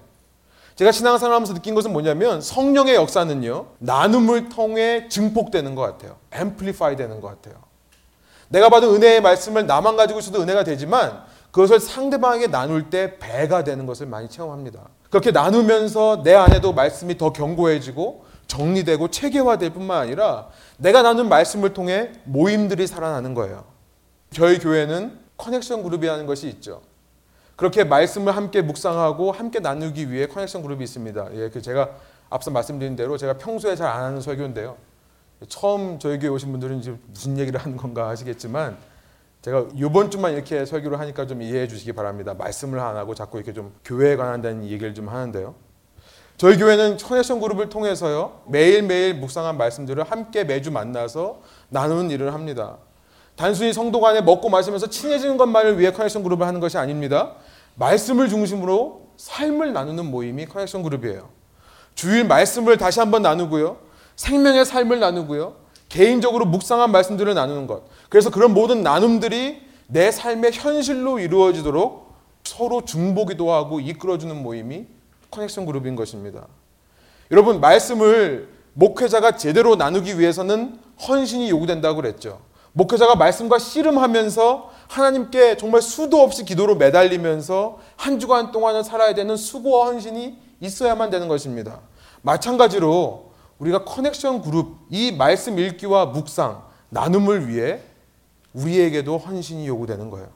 제가 0.76 0.92
신앙생활 0.92 1.34
하면서 1.34 1.54
느낀 1.54 1.74
것은 1.74 1.92
뭐냐면 1.92 2.42
성령의 2.42 2.94
역사는요. 2.96 3.66
나눔을 3.78 4.50
통해 4.50 5.08
증폭되는 5.08 5.74
것 5.74 5.82
같아요. 5.82 6.16
앰플리파이 6.30 6.96
되는 6.96 7.20
것 7.20 7.28
같아요. 7.28 7.62
내가 8.48 8.68
받은 8.68 8.88
은혜의 8.88 9.22
말씀을 9.22 9.66
나만 9.66 9.96
가지고 9.96 10.20
있어도 10.20 10.42
은혜가 10.42 10.64
되지만 10.64 11.24
그것을 11.50 11.80
상대방에게 11.80 12.48
나눌 12.48 12.90
때 12.90 13.18
배가 13.18 13.64
되는 13.64 13.86
것을 13.86 14.06
많이 14.06 14.28
체험합니다. 14.28 14.80
그렇게 15.08 15.30
나누면서 15.30 16.22
내 16.22 16.34
안에도 16.34 16.74
말씀이 16.74 17.16
더 17.16 17.32
견고해지고 17.32 18.26
정리되고 18.46 19.08
체계화될 19.08 19.70
뿐만 19.70 19.98
아니라 19.98 20.48
내가 20.76 21.00
나눈 21.00 21.30
말씀을 21.30 21.72
통해 21.72 22.12
모임들이 22.24 22.86
살아나는 22.86 23.32
거예요. 23.32 23.64
저희 24.30 24.58
교회는 24.58 25.18
커넥션 25.38 25.82
그룹이라는 25.82 26.26
것이 26.26 26.48
있죠. 26.48 26.82
그렇게 27.56 27.84
말씀을 27.84 28.36
함께 28.36 28.60
묵상하고 28.62 29.32
함께 29.32 29.60
나누기 29.60 30.10
위해 30.10 30.26
커넥션 30.26 30.62
그룹이 30.62 30.84
있습니다. 30.84 31.28
예, 31.34 31.48
그 31.48 31.62
제가 31.62 31.90
앞서 32.28 32.50
말씀드린 32.50 32.96
대로 32.96 33.16
제가 33.16 33.38
평소에 33.38 33.74
잘 33.76 33.88
안 33.88 34.02
하는 34.04 34.20
설교인데요. 34.20 34.76
처음 35.48 35.98
저희 35.98 36.18
교회 36.18 36.30
오신 36.30 36.50
분들은 36.50 36.78
이제 36.78 36.96
무슨 37.08 37.38
얘기를 37.38 37.58
하는 37.60 37.76
건가 37.76 38.08
하시겠지만 38.08 38.76
제가 39.42 39.66
이번 39.74 40.10
주만 40.10 40.32
이렇게 40.32 40.64
설교를 40.64 40.98
하니까 41.00 41.26
좀 41.26 41.40
이해해 41.40 41.68
주시기 41.68 41.92
바랍니다. 41.92 42.34
말씀을 42.34 42.78
안 42.78 42.96
하고 42.96 43.14
자꾸 43.14 43.38
이렇게 43.38 43.52
좀 43.52 43.72
교회에 43.84 44.16
관한 44.16 44.64
얘기를 44.64 44.92
좀 44.92 45.08
하는데요. 45.08 45.54
저희 46.36 46.58
교회는 46.58 46.98
커넥션 46.98 47.40
그룹을 47.40 47.70
통해서요. 47.70 48.42
매일매일 48.46 49.14
묵상한 49.14 49.56
말씀들을 49.56 50.04
함께 50.04 50.44
매주 50.44 50.70
만나서 50.70 51.40
나누는 51.70 52.10
일을 52.10 52.34
합니다. 52.34 52.76
단순히 53.36 53.72
성도 53.72 54.00
간에 54.00 54.22
먹고 54.22 54.48
마시면서 54.48 54.88
친해지는 54.88 55.36
것만을 55.36 55.78
위해 55.78 55.92
커넥션 55.92 56.22
그룹을 56.22 56.46
하는 56.46 56.58
것이 56.58 56.78
아닙니다. 56.78 57.32
말씀을 57.74 58.28
중심으로 58.28 59.02
삶을 59.18 59.72
나누는 59.72 60.06
모임이 60.06 60.46
커넥션 60.46 60.82
그룹이에요. 60.82 61.28
주일 61.94 62.24
말씀을 62.24 62.78
다시 62.78 62.98
한번 62.98 63.22
나누고요. 63.22 63.78
생명의 64.16 64.64
삶을 64.64 65.00
나누고요. 65.00 65.54
개인적으로 65.88 66.46
묵상한 66.46 66.90
말씀들을 66.90 67.34
나누는 67.34 67.66
것. 67.66 67.84
그래서 68.08 68.30
그런 68.30 68.54
모든 68.54 68.82
나눔들이 68.82 69.60
내 69.86 70.10
삶의 70.10 70.52
현실로 70.52 71.18
이루어지도록 71.18 72.14
서로 72.44 72.84
중보기도 72.84 73.52
하고 73.52 73.80
이끌어주는 73.80 74.42
모임이 74.42 74.86
커넥션 75.30 75.66
그룹인 75.66 75.96
것입니다. 75.96 76.46
여러분, 77.30 77.60
말씀을 77.60 78.48
목회자가 78.72 79.36
제대로 79.36 79.76
나누기 79.76 80.18
위해서는 80.18 80.78
헌신이 81.06 81.50
요구된다고 81.50 81.96
그랬죠. 81.96 82.40
목회자가 82.76 83.16
말씀과 83.16 83.58
씨름하면서 83.58 84.70
하나님께 84.88 85.56
정말 85.56 85.80
수도 85.80 86.20
없이 86.20 86.44
기도로 86.44 86.74
매달리면서 86.74 87.78
한 87.96 88.18
주간 88.18 88.52
동안을 88.52 88.84
살아야 88.84 89.14
되는 89.14 89.34
수고와 89.34 89.86
헌신이 89.86 90.36
있어야만 90.60 91.08
되는 91.08 91.26
것입니다. 91.26 91.80
마찬가지로 92.20 93.30
우리가 93.58 93.84
커넥션 93.84 94.42
그룹, 94.42 94.76
이 94.90 95.10
말씀 95.10 95.58
읽기와 95.58 96.06
묵상, 96.06 96.62
나눔을 96.90 97.48
위해 97.48 97.80
우리에게도 98.52 99.16
헌신이 99.16 99.66
요구되는 99.66 100.10
거예요. 100.10 100.28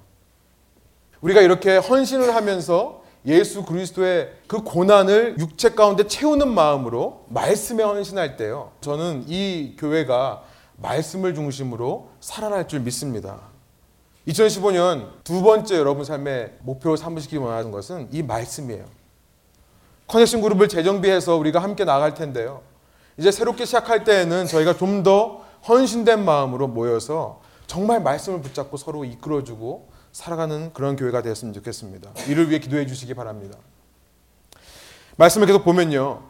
우리가 1.20 1.42
이렇게 1.42 1.76
헌신을 1.76 2.34
하면서 2.34 3.02
예수 3.26 3.66
그리스도의 3.66 4.32
그 4.46 4.62
고난을 4.62 5.36
육체 5.38 5.74
가운데 5.74 6.06
채우는 6.06 6.48
마음으로 6.48 7.26
말씀에 7.28 7.82
헌신할 7.82 8.38
때요. 8.38 8.72
저는 8.80 9.26
이 9.28 9.74
교회가 9.78 10.44
말씀을 10.80 11.34
중심으로 11.34 12.10
살아날 12.20 12.68
줄 12.68 12.80
믿습니다. 12.80 13.40
2015년 14.28 15.08
두 15.24 15.42
번째 15.42 15.76
여러분 15.76 16.04
삶의 16.04 16.58
목표로 16.60 16.96
삼으시기 16.96 17.36
원하는 17.36 17.70
것은 17.70 18.08
이 18.12 18.22
말씀이에요. 18.22 18.84
커넥션 20.06 20.40
그룹을 20.42 20.68
재정비해서 20.68 21.36
우리가 21.36 21.62
함께 21.62 21.84
나갈 21.84 22.14
텐데요. 22.14 22.62
이제 23.16 23.30
새롭게 23.30 23.64
시작할 23.64 24.04
때에는 24.04 24.46
저희가 24.46 24.76
좀 24.76 25.02
더 25.02 25.42
헌신된 25.68 26.24
마음으로 26.24 26.68
모여서 26.68 27.40
정말 27.66 28.02
말씀을 28.02 28.40
붙잡고 28.40 28.76
서로 28.76 29.04
이끌어주고 29.04 29.88
살아가는 30.10 30.72
그런 30.72 30.96
교회가 30.96 31.22
되었으면 31.22 31.52
좋겠습니다. 31.54 32.10
이를 32.28 32.48
위해 32.48 32.58
기도해 32.58 32.86
주시기 32.86 33.14
바랍니다. 33.14 33.58
말씀을 35.16 35.46
계속 35.46 35.64
보면요. 35.64 36.22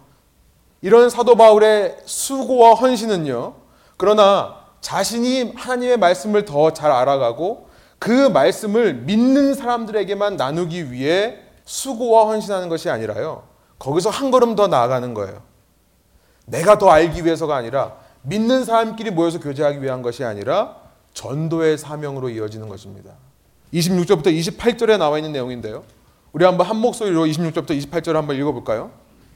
이런 0.82 1.10
사도 1.10 1.36
바울의 1.36 1.98
수고와 2.04 2.74
헌신은요. 2.74 3.54
그러나 4.00 4.56
자신이 4.80 5.52
하나님의 5.54 5.98
말씀을 5.98 6.46
더 6.46 6.70
잘 6.72 6.90
알아가고 6.90 7.68
그 7.98 8.30
말씀을 8.30 8.94
믿는 8.94 9.52
사람들에게만 9.52 10.36
나누기 10.36 10.90
위해 10.90 11.36
수고와 11.66 12.24
헌신하는 12.28 12.70
것이 12.70 12.88
아니라요. 12.88 13.42
거기서 13.78 14.08
한 14.08 14.30
걸음 14.30 14.56
더 14.56 14.68
나아가는 14.68 15.12
거예요. 15.12 15.42
내가 16.46 16.78
더 16.78 16.88
알기 16.88 17.26
위해서가 17.26 17.54
아니라 17.54 17.96
믿는 18.22 18.64
사람끼리 18.64 19.10
모여서 19.10 19.38
교제하기 19.38 19.82
위한 19.82 20.00
것이 20.00 20.24
아니라 20.24 20.76
전도의 21.12 21.76
사명으로 21.76 22.30
이어지는 22.30 22.70
것입니다. 22.70 23.12
26절부터 23.74 24.28
28절에 24.28 24.96
나와 24.96 25.18
있는 25.18 25.32
내용인데요. 25.32 25.84
우리 26.32 26.46
한번 26.46 26.66
한 26.66 26.78
목소리로 26.78 27.26
26절부터 27.26 27.78
28절 27.78 28.14
한번 28.14 28.36
읽어볼까요? 28.36 28.92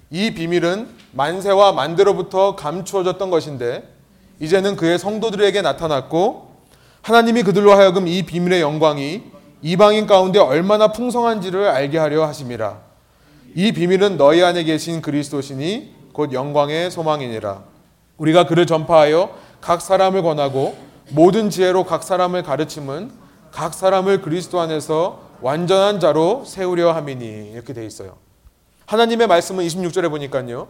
이 0.08 0.32
비밀은 0.32 0.88
만세와 1.12 1.72
만대로부터 1.72 2.56
감추어졌던 2.56 3.28
것인데 3.28 3.93
이제는 4.44 4.76
그의 4.76 4.98
성도들에게 4.98 5.62
나타났고 5.62 6.50
하나님이 7.00 7.42
그들로 7.42 7.72
하여금 7.72 8.06
이 8.06 8.22
비밀의 8.24 8.60
영광이 8.60 9.22
이방인 9.62 10.06
가운데 10.06 10.38
얼마나 10.38 10.92
풍성한지를 10.92 11.68
알게 11.68 11.96
하려 11.96 12.26
하심이라. 12.26 12.78
이 13.54 13.72
비밀은 13.72 14.18
너희 14.18 14.42
안에 14.42 14.64
계신 14.64 15.00
그리스도시니 15.00 15.94
곧 16.12 16.34
영광의 16.34 16.90
소망이니라. 16.90 17.62
우리가 18.18 18.46
그를 18.46 18.66
전파하여 18.66 19.34
각 19.62 19.80
사람을 19.80 20.22
권하고 20.22 20.76
모든 21.08 21.48
지혜로 21.48 21.84
각 21.84 22.02
사람을 22.02 22.42
가르침은 22.42 23.10
각 23.50 23.72
사람을 23.72 24.20
그리스도 24.20 24.60
안에서 24.60 25.20
완전한 25.40 26.00
자로 26.00 26.44
세우려 26.44 26.92
함이니 26.92 27.52
이렇게 27.52 27.72
돼 27.72 27.86
있어요. 27.86 28.16
하나님의 28.84 29.26
말씀은 29.26 29.64
26절에 29.66 30.10
보니까요. 30.10 30.68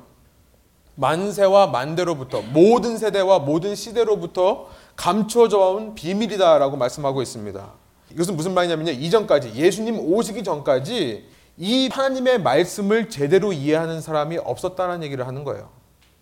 만세와 0.97 1.69
만대로부터 1.69 2.43
모든 2.43 2.99
세대와 2.99 3.41
모든 3.41 3.75
시대로부터 3.75 4.69
감추어져 4.97 5.59
온 5.59 5.95
비밀이다라고 5.95 6.77
말씀하고 6.77 7.21
있습니다. 7.23 7.73
이것은 8.13 8.37
무슨 8.37 8.55
말이냐면요. 8.55 8.93
이전까지 8.93 9.55
예수님 9.55 9.99
오시기 9.99 10.45
전까지 10.45 11.25
이 11.57 11.89
하나님의 11.89 12.41
말씀을 12.43 13.09
제대로 13.11 13.53
이해하는 13.53 14.01
사람이 14.01 14.39
없었다는 14.39 15.03
얘기를 15.03 15.27
하는 15.27 15.45
거예요. 15.45 15.69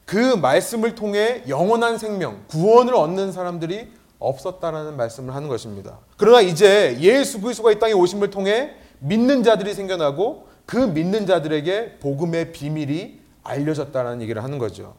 그 0.04 0.16
말씀을 0.16 0.94
통해 0.94 1.42
영원한 1.48 1.98
생명, 1.98 2.44
구원을 2.48 2.94
얻는 2.94 3.32
사람들이 3.32 3.88
없었다라는 4.18 4.96
말씀을 4.96 5.35
하는 5.35 5.48
것입니다. 5.48 5.98
그러나 6.16 6.40
이제 6.40 6.96
예수 7.00 7.40
그리스도가 7.40 7.72
이 7.72 7.78
땅에 7.78 7.92
오심을 7.92 8.30
통해 8.30 8.72
믿는 9.00 9.42
자들이 9.42 9.74
생겨나고 9.74 10.46
그 10.64 10.76
믿는 10.76 11.26
자들에게 11.26 11.98
복음의 11.98 12.52
비밀이 12.52 13.21
알려졌다는 13.44 14.22
얘기를 14.22 14.42
하는 14.42 14.59
거죠. 14.59 14.94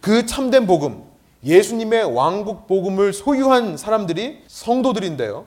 그 0.00 0.26
참된 0.26 0.66
복음, 0.66 1.04
예수님의 1.44 2.14
왕국 2.14 2.66
복음을 2.66 3.12
소유한 3.12 3.76
사람들이 3.76 4.44
성도들인데요. 4.46 5.46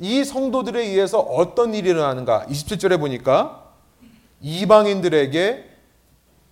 이 0.00 0.24
성도들에 0.24 0.80
의해서 0.80 1.20
어떤 1.20 1.74
일이 1.74 1.90
일어나는가? 1.90 2.46
27절에 2.46 2.98
보니까 2.98 3.72
이방인들에게 4.40 5.70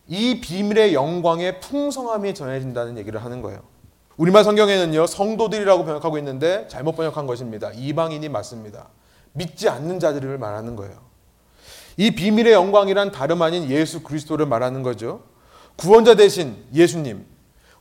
이 0.09 0.41
비밀의 0.41 0.95
영광의 0.95 1.61
풍성함이 1.61 2.35
전해진다는 2.35 2.99
얘기를 2.99 3.25
하는 3.25 3.43
거예요. 3.43 3.61
우리말 4.17 4.45
성경에는요, 4.45 5.07
성도들이라고 5.07 5.85
번역하고 5.85 6.19
있는데 6.19 6.67
잘못 6.69 6.97
번역한 6.97 7.27
것입니다. 7.27 7.71
이방인이 7.75 8.29
맞습니다. 8.29 8.89
믿지 9.33 9.69
않는 9.69 9.99
자들을 9.99 10.37
말하는 10.39 10.77
거예요. 10.77 11.10
이 12.01 12.13
비밀의 12.13 12.55
영광이란 12.55 13.13
다름 13.13 13.43
아닌 13.43 13.69
예수 13.69 14.03
그리스도를 14.03 14.47
말하는 14.47 14.83
거죠. 14.83 15.23
구원자 15.77 16.15
대신 16.15 16.57
예수님, 16.73 17.27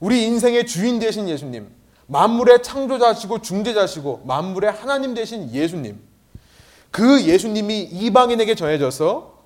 우리 0.01 0.25
인생의 0.25 0.67
주인 0.67 0.99
대신 0.99 1.29
예수님, 1.29 1.69
만물의 2.07 2.61
창조자시고 2.61 3.41
중재자시고 3.41 4.23
만물의 4.25 4.73
하나님 4.73 5.13
대신 5.13 5.49
예수님. 5.53 6.01
그 6.91 7.23
예수님이 7.23 7.83
이방인에게 7.83 8.55
전해져서 8.55 9.39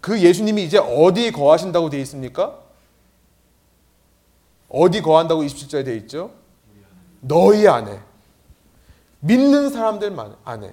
그 0.00 0.18
예수님이 0.18 0.64
이제 0.64 0.78
어디 0.78 1.30
거하신다고 1.30 1.90
되어 1.90 2.00
있습니까? 2.00 2.58
어디 4.70 5.02
거한다고 5.02 5.42
27절에 5.42 5.84
되어 5.84 5.94
있죠? 5.96 6.30
너희 7.20 7.68
안에. 7.68 8.00
믿는 9.20 9.68
사람들 9.68 10.16
안에. 10.42 10.72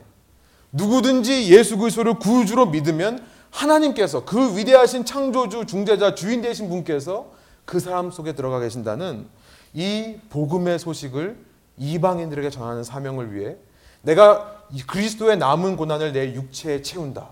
누구든지 0.71 1.51
예수 1.53 1.77
그리스도를 1.77 2.19
구주로 2.19 2.67
믿으면 2.67 3.33
하나님께서 3.54 4.26
그 4.26 4.58
위대하신 4.58 5.06
창조주, 5.06 5.66
중재자, 5.66 6.16
주인 6.16 6.42
되신 6.42 6.70
분께서 6.70 7.28
그 7.66 7.80
사람 7.80 8.12
속에 8.12 8.34
들어가 8.34 8.60
계신다는 8.60 9.28
이 9.74 10.18
복음의 10.30 10.80
소식을 10.80 11.38
이방인들에게 11.78 12.50
전하는 12.50 12.84
사명을 12.84 13.34
위해 13.34 13.56
내가 14.02 14.63
그리스도의 14.88 15.38
남은 15.38 15.78
고난을 15.78 16.13
내 16.13 16.34
육체에 16.34 16.82
채운다. 16.82 17.30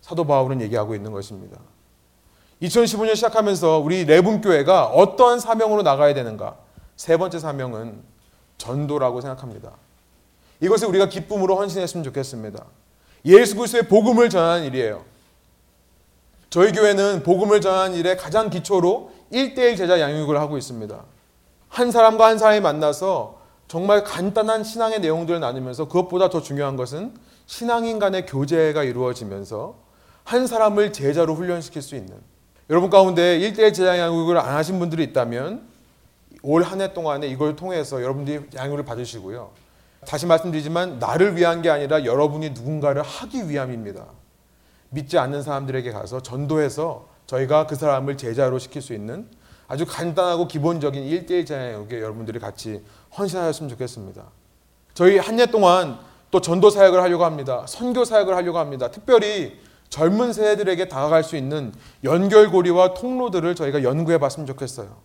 사도 0.00 0.26
바울은 0.26 0.60
얘기하고 0.62 0.94
있는 0.94 1.12
것입니다. 1.12 1.58
2015년 2.62 3.14
시작하면서 3.14 3.78
우리 3.78 4.04
레분교회가 4.04 4.86
어떠한 4.86 5.38
사명으로 5.38 5.82
나가야 5.82 6.14
되는가? 6.14 6.56
세 6.96 7.16
번째 7.16 7.38
사명은 7.38 8.02
전도라고 8.56 9.20
생각합니다. 9.20 9.72
이것을 10.60 10.88
우리가 10.88 11.08
기쁨으로 11.08 11.56
헌신했으면 11.56 12.02
좋겠습니다. 12.04 12.64
예수 13.26 13.54
그리스도의 13.54 13.86
복음을 13.86 14.28
전하는 14.28 14.64
일이에요. 14.64 15.04
저희 16.50 16.72
교회는 16.72 17.22
복음을 17.22 17.60
전하는 17.60 17.96
일에 17.96 18.16
가장 18.16 18.48
기초로 18.50 19.10
1대1 19.32 19.76
제자 19.76 20.00
양육을 20.00 20.38
하고 20.40 20.56
있습니다. 20.56 21.04
한 21.68 21.90
사람과 21.90 22.26
한 22.26 22.38
사람이 22.38 22.60
만나서 22.60 23.38
정말 23.68 24.02
간단한 24.02 24.64
신앙의 24.64 25.00
내용들을 25.00 25.40
나누면서 25.40 25.88
그것보다 25.88 26.30
더 26.30 26.40
중요한 26.40 26.76
것은 26.76 27.12
신앙인 27.46 27.98
간의 27.98 28.24
교제가 28.24 28.82
이루어지면서 28.82 29.76
한 30.24 30.46
사람을 30.46 30.92
제자로 30.92 31.34
훈련시킬 31.34 31.82
수 31.82 31.94
있는 31.96 32.14
여러분 32.70 32.88
가운데 32.88 33.38
1대1 33.38 33.74
제자 33.74 33.98
양육을 33.98 34.38
안 34.38 34.54
하신 34.54 34.78
분들이 34.78 35.04
있다면 35.04 35.68
올 36.42 36.62
한 36.62 36.80
해 36.80 36.92
동안에 36.94 37.26
이걸 37.26 37.56
통해서 37.56 38.02
여러분들이 38.02 38.40
양육을 38.54 38.84
받으시고요. 38.84 39.50
다시 40.06 40.24
말씀드리지만 40.26 40.98
나를 40.98 41.36
위한 41.36 41.60
게 41.60 41.68
아니라 41.68 42.04
여러분이 42.04 42.50
누군가를 42.50 43.02
하기 43.02 43.48
위함입니다. 43.50 44.06
믿지 44.90 45.18
않는 45.18 45.42
사람들에게 45.42 45.90
가서 45.92 46.20
전도해서 46.20 47.06
저희가 47.26 47.66
그 47.66 47.74
사람을 47.76 48.16
제자로 48.16 48.58
시킬 48.58 48.80
수 48.82 48.94
있는 48.94 49.28
아주 49.66 49.84
간단하고 49.86 50.48
기본적인 50.48 51.02
1대1 51.04 51.46
자양육에 51.46 52.00
여러분들이 52.00 52.38
같이 52.38 52.82
헌신하였으면 53.18 53.68
좋겠습니다. 53.70 54.24
저희 54.94 55.18
한 55.18 55.38
해 55.38 55.46
동안 55.46 55.98
또 56.30 56.40
전도 56.40 56.70
사역을 56.70 57.02
하려고 57.02 57.24
합니다. 57.24 57.64
선교 57.68 58.04
사역을 58.04 58.34
하려고 58.34 58.58
합니다. 58.58 58.90
특별히 58.90 59.58
젊은 59.88 60.32
세대들에게 60.32 60.88
다가갈 60.88 61.22
수 61.24 61.36
있는 61.36 61.72
연결고리와 62.04 62.94
통로들을 62.94 63.54
저희가 63.54 63.82
연구해 63.82 64.18
봤으면 64.18 64.46
좋겠어요. 64.46 64.96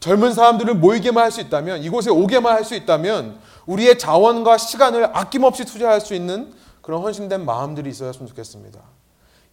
젊은 0.00 0.32
사람들을 0.32 0.74
모이게만 0.74 1.24
할 1.24 1.32
수 1.32 1.40
있다면, 1.40 1.82
이곳에 1.82 2.10
오게만 2.10 2.54
할 2.54 2.64
수 2.64 2.76
있다면, 2.76 3.40
우리의 3.66 3.98
자원과 3.98 4.56
시간을 4.58 5.16
아낌없이 5.16 5.64
투자할 5.64 6.00
수 6.00 6.14
있는 6.14 6.52
그런 6.82 7.02
헌신된 7.02 7.44
마음들이 7.44 7.90
있었으면 7.90 8.28
좋겠습니다. 8.28 8.78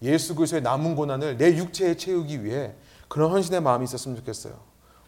예수 0.01 0.35
그리스도의 0.35 0.61
남은 0.61 0.95
고난을 0.95 1.37
내 1.37 1.55
육체에 1.55 1.95
채우기 1.95 2.43
위해 2.43 2.73
그런 3.07 3.31
헌신의 3.31 3.61
마음이 3.61 3.85
있었으면 3.85 4.17
좋겠어요. 4.17 4.53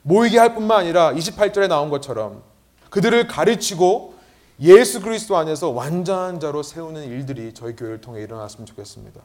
모이게 0.02 0.38
할 0.38 0.56
뿐만 0.56 0.80
아니라 0.80 1.14
28절에 1.14 1.68
나온 1.68 1.90
것처럼 1.90 2.42
그들을 2.90 3.28
가르치고 3.28 4.16
예수 4.62 5.02
그리스도 5.02 5.38
안에서 5.38 5.70
완전한 5.70 6.40
자로 6.40 6.64
세우는 6.64 7.04
일들이 7.04 7.54
저희 7.54 7.76
교회를 7.76 8.02
통해 8.02 8.24
일어났으면 8.24 8.66
좋겠습니다. 8.66 9.22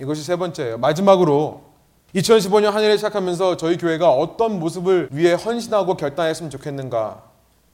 이것이 0.00 0.24
세 0.24 0.36
번째예요. 0.36 0.78
마지막으로 0.78 1.62
2015년 2.14 2.70
한 2.70 2.82
해를 2.82 2.96
시작하면서 2.96 3.56
저희 3.56 3.76
교회가 3.76 4.10
어떤 4.10 4.58
모습을 4.58 5.08
위해 5.12 5.34
헌신하고 5.34 5.96
결단했으면 5.96 6.50
좋겠는가 6.50 7.22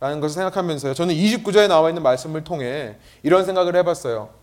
라는 0.01 0.21
것을 0.21 0.35
생각하면서요. 0.35 0.95
저는 0.95 1.15
29절에 1.15 1.69
나와 1.69 1.91
있는 1.91 2.03
말씀을 2.03 2.43
통해 2.43 2.97
이런 3.23 3.45
생각을 3.45 3.77
해봤어요. 3.77 4.40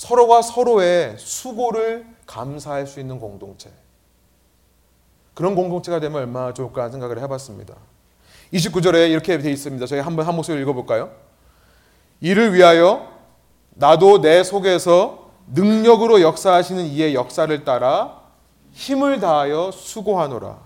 서로가 0.00 0.40
서로의 0.40 1.14
수고를 1.18 2.06
감사할 2.24 2.86
수 2.86 3.00
있는 3.00 3.20
공동체. 3.20 3.70
그런 5.34 5.54
공동체가 5.54 6.00
되면 6.00 6.22
얼마나 6.22 6.54
좋을까 6.54 6.88
생각을 6.88 7.20
해봤습니다. 7.20 7.74
29절에 8.54 9.10
이렇게 9.10 9.36
되어 9.36 9.52
있습니다. 9.52 9.84
저희 9.84 10.00
한번 10.00 10.26
한 10.26 10.34
목소리 10.34 10.62
읽어볼까요? 10.62 11.12
이를 12.22 12.54
위하여 12.54 13.12
나도 13.74 14.22
내 14.22 14.42
속에서 14.42 15.32
능력으로 15.48 16.22
역사하시는 16.22 16.82
이의 16.86 17.14
역사를 17.14 17.62
따라 17.66 18.22
힘을 18.72 19.20
다하여 19.20 19.70
수고하노라. 19.70 20.58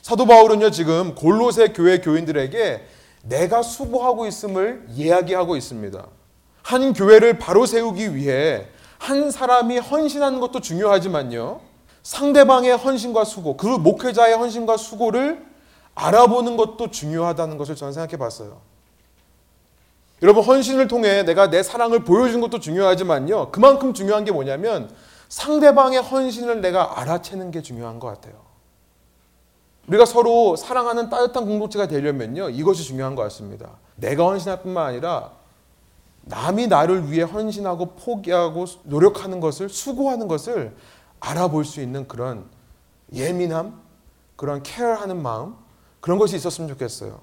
사도 0.00 0.24
바울은요, 0.24 0.70
지금 0.70 1.14
골로새 1.14 1.74
교회 1.74 2.00
교인들에게 2.00 2.86
내가 3.24 3.62
수고하고 3.62 4.26
있음을 4.26 4.86
이야기하고 4.88 5.56
있습니다. 5.56 6.19
한 6.70 6.92
교회를 6.92 7.38
바로 7.38 7.66
세우기 7.66 8.14
위해 8.14 8.68
한 8.98 9.32
사람이 9.32 9.78
헌신하는 9.78 10.38
것도 10.38 10.60
중요하지만요. 10.60 11.60
상대방의 12.04 12.76
헌신과 12.76 13.24
수고, 13.24 13.56
그 13.56 13.66
목회자의 13.66 14.36
헌신과 14.36 14.76
수고를 14.76 15.44
알아보는 15.96 16.56
것도 16.56 16.92
중요하다는 16.92 17.58
것을 17.58 17.74
저는 17.74 17.92
생각해 17.92 18.16
봤어요. 18.18 18.60
여러분, 20.22 20.44
헌신을 20.44 20.86
통해 20.86 21.24
내가 21.24 21.50
내 21.50 21.64
사랑을 21.64 22.04
보여주는 22.04 22.40
것도 22.40 22.60
중요하지만요. 22.60 23.50
그만큼 23.50 23.92
중요한 23.92 24.24
게 24.24 24.30
뭐냐면 24.30 24.90
상대방의 25.28 26.00
헌신을 26.00 26.60
내가 26.60 27.00
알아채는 27.00 27.50
게 27.50 27.62
중요한 27.62 27.98
것 27.98 28.06
같아요. 28.06 28.34
우리가 29.88 30.04
서로 30.04 30.54
사랑하는 30.54 31.10
따뜻한 31.10 31.46
공동체가 31.46 31.88
되려면요. 31.88 32.50
이것이 32.50 32.84
중요한 32.84 33.16
것 33.16 33.22
같습니다. 33.22 33.78
내가 33.96 34.24
헌신할 34.26 34.62
뿐만 34.62 34.86
아니라 34.86 35.39
남이 36.30 36.68
나를 36.68 37.10
위해 37.10 37.24
헌신하고 37.24 37.96
포기하고 37.96 38.64
노력하는 38.84 39.40
것을 39.40 39.68
수고하는 39.68 40.28
것을 40.28 40.74
알아볼 41.18 41.64
수 41.64 41.80
있는 41.80 42.06
그런 42.06 42.46
예민함, 43.12 43.80
그런 44.36 44.62
케어하는 44.62 45.20
마음 45.20 45.56
그런 46.00 46.18
것이 46.18 46.36
있었으면 46.36 46.68
좋겠어요. 46.70 47.20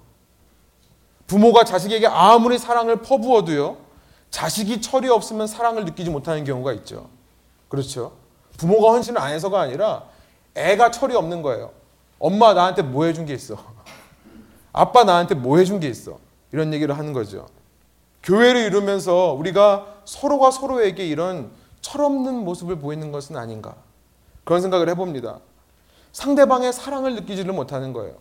부모가 1.25 1.63
자식에게 1.63 2.05
아무리 2.07 2.59
사랑을 2.59 3.01
퍼부어도요. 3.01 3.77
자식이 4.29 4.81
철이 4.81 5.07
없으면 5.09 5.47
사랑을 5.47 5.85
느끼지 5.85 6.09
못하는 6.09 6.43
경우가 6.43 6.73
있죠. 6.73 7.09
그렇죠? 7.69 8.11
부모가 8.57 8.91
헌신을 8.91 9.19
안 9.19 9.31
해서가 9.31 9.61
아니라 9.61 10.03
애가 10.53 10.91
철이 10.91 11.15
없는 11.15 11.41
거예요. 11.41 11.71
엄마 12.19 12.53
나한테 12.53 12.81
뭐 12.81 13.05
해준 13.05 13.25
게 13.25 13.33
있어? 13.33 13.55
아빠 14.73 15.05
나한테 15.05 15.33
뭐 15.33 15.57
해준 15.57 15.79
게 15.79 15.87
있어? 15.87 16.19
이런 16.51 16.73
얘기를 16.73 16.97
하는 16.97 17.13
거죠. 17.13 17.47
교회를 18.23 18.61
이루면서 18.61 19.33
우리가 19.33 19.85
서로가 20.05 20.51
서로에게 20.51 21.05
이런 21.05 21.51
철없는 21.81 22.33
모습을 22.33 22.77
보이는 22.79 23.11
것은 23.11 23.37
아닌가. 23.37 23.75
그런 24.43 24.61
생각을 24.61 24.89
해봅니다. 24.89 25.39
상대방의 26.11 26.73
사랑을 26.73 27.15
느끼지를 27.15 27.53
못하는 27.53 27.93
거예요. 27.93 28.15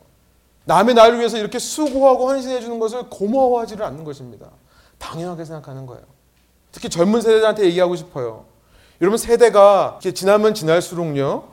남의 0.64 0.94
나를 0.94 1.18
위해서 1.18 1.38
이렇게 1.38 1.58
수고하고 1.58 2.28
헌신해 2.28 2.60
주는 2.60 2.78
것을 2.78 3.08
고마워하지를 3.08 3.84
않는 3.86 4.04
것입니다. 4.04 4.50
당연하게 4.98 5.44
생각하는 5.44 5.86
거예요. 5.86 6.02
특히 6.72 6.88
젊은 6.88 7.20
세대한테 7.20 7.64
얘기하고 7.64 7.96
싶어요. 7.96 8.44
여러분 9.00 9.18
세대가 9.18 9.98
지나면 10.02 10.54
지날수록요. 10.54 11.48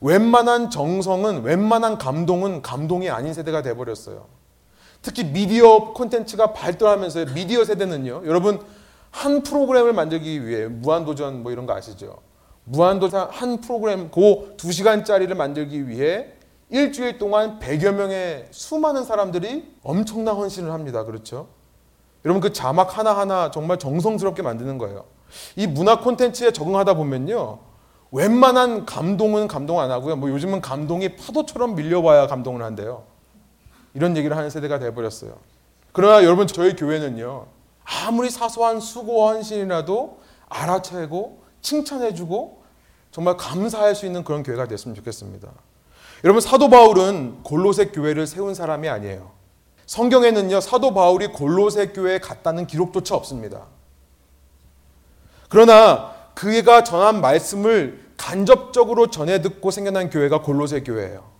웬만한 0.00 0.70
정성은 0.70 1.42
웬만한 1.42 1.98
감동은 1.98 2.62
감동이 2.62 3.10
아닌 3.10 3.34
세대가 3.34 3.62
돼 3.62 3.74
버렸어요. 3.74 4.26
특히 5.02 5.24
미디어 5.24 5.92
콘텐츠가 5.92 6.52
발달하면서 6.52 7.26
미디어 7.34 7.64
세대는요. 7.64 8.22
여러분 8.26 8.60
한 9.10 9.42
프로그램을 9.42 9.92
만들기 9.92 10.46
위해 10.46 10.66
무한도전 10.66 11.42
뭐 11.42 11.52
이런 11.52 11.66
거 11.66 11.74
아시죠? 11.74 12.18
무한도전 12.64 13.28
한 13.30 13.60
프로그램 13.60 14.10
고 14.10 14.48
2시간짜리를 14.56 15.34
만들기 15.34 15.88
위해 15.88 16.32
일주일 16.70 17.18
동안 17.18 17.58
100여 17.58 17.92
명의 17.92 18.46
수많은 18.50 19.04
사람들이 19.04 19.76
엄청난 19.82 20.34
헌신을 20.34 20.70
합니다. 20.70 21.04
그렇죠? 21.04 21.48
여러분 22.24 22.40
그 22.40 22.52
자막 22.52 22.98
하나하나 22.98 23.50
정말 23.50 23.78
정성스럽게 23.78 24.42
만드는 24.42 24.76
거예요. 24.76 25.04
이 25.56 25.66
문화 25.66 26.00
콘텐츠에 26.00 26.50
적응하다 26.50 26.94
보면요. 26.94 27.60
웬만한 28.10 28.86
감동은 28.86 29.48
감동 29.48 29.80
안 29.80 29.90
하고요. 29.90 30.16
뭐 30.16 30.30
요즘은 30.30 30.60
감동이 30.60 31.16
파도처럼 31.16 31.74
밀려와야 31.74 32.26
감동을 32.26 32.62
한대요. 32.62 33.04
이런 33.94 34.16
얘기를 34.16 34.36
하는 34.36 34.50
세대가 34.50 34.78
돼버렸어요. 34.78 35.36
그러나 35.92 36.24
여러분 36.24 36.46
저희 36.46 36.76
교회는요. 36.76 37.46
아무리 38.06 38.30
사소한 38.30 38.80
수고와 38.80 39.32
헌신이라도 39.32 40.20
알아채고 40.48 41.42
칭찬해주고 41.62 42.62
정말 43.10 43.36
감사할 43.36 43.94
수 43.94 44.06
있는 44.06 44.24
그런 44.24 44.42
교회가 44.42 44.68
됐으면 44.68 44.94
좋겠습니다. 44.94 45.48
여러분 46.24 46.40
사도 46.40 46.68
바울은 46.68 47.42
골로새 47.42 47.86
교회를 47.86 48.26
세운 48.26 48.54
사람이 48.54 48.88
아니에요. 48.88 49.30
성경에는요 49.86 50.60
사도 50.60 50.92
바울이 50.92 51.28
골로새 51.28 51.88
교회에 51.88 52.18
갔다는 52.18 52.66
기록조차 52.66 53.14
없습니다. 53.14 53.66
그러나 55.48 56.14
그가 56.34 56.84
전한 56.84 57.20
말씀을 57.20 58.06
간접적으로 58.16 59.08
전해 59.08 59.40
듣고 59.40 59.70
생겨난 59.70 60.10
교회가 60.10 60.42
골로새 60.42 60.82
교회예요. 60.82 61.37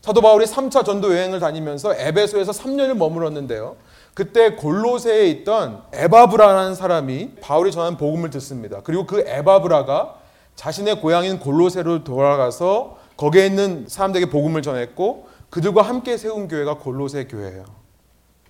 사도 0.00 0.20
바울이 0.20 0.44
3차 0.46 0.84
전도 0.84 1.14
여행을 1.14 1.40
다니면서 1.40 1.94
에베소에서 1.94 2.52
3년을 2.52 2.94
머물었는데요. 2.94 3.76
그때 4.14 4.54
골로새에 4.56 5.28
있던 5.28 5.82
에바브라라는 5.92 6.74
사람이 6.74 7.36
바울이 7.40 7.70
전한 7.70 7.96
복음을 7.96 8.30
듣습니다. 8.30 8.80
그리고 8.82 9.06
그 9.06 9.24
에바브라가 9.26 10.16
자신의 10.56 11.00
고향인 11.00 11.38
골로새로 11.38 12.02
돌아가서 12.04 12.98
거기에 13.16 13.46
있는 13.46 13.84
사람들에게 13.88 14.30
복음을 14.30 14.62
전했고 14.62 15.28
그들과 15.50 15.82
함께 15.82 16.16
세운 16.16 16.48
교회가 16.48 16.78
골로새 16.78 17.26
교회예요. 17.26 17.64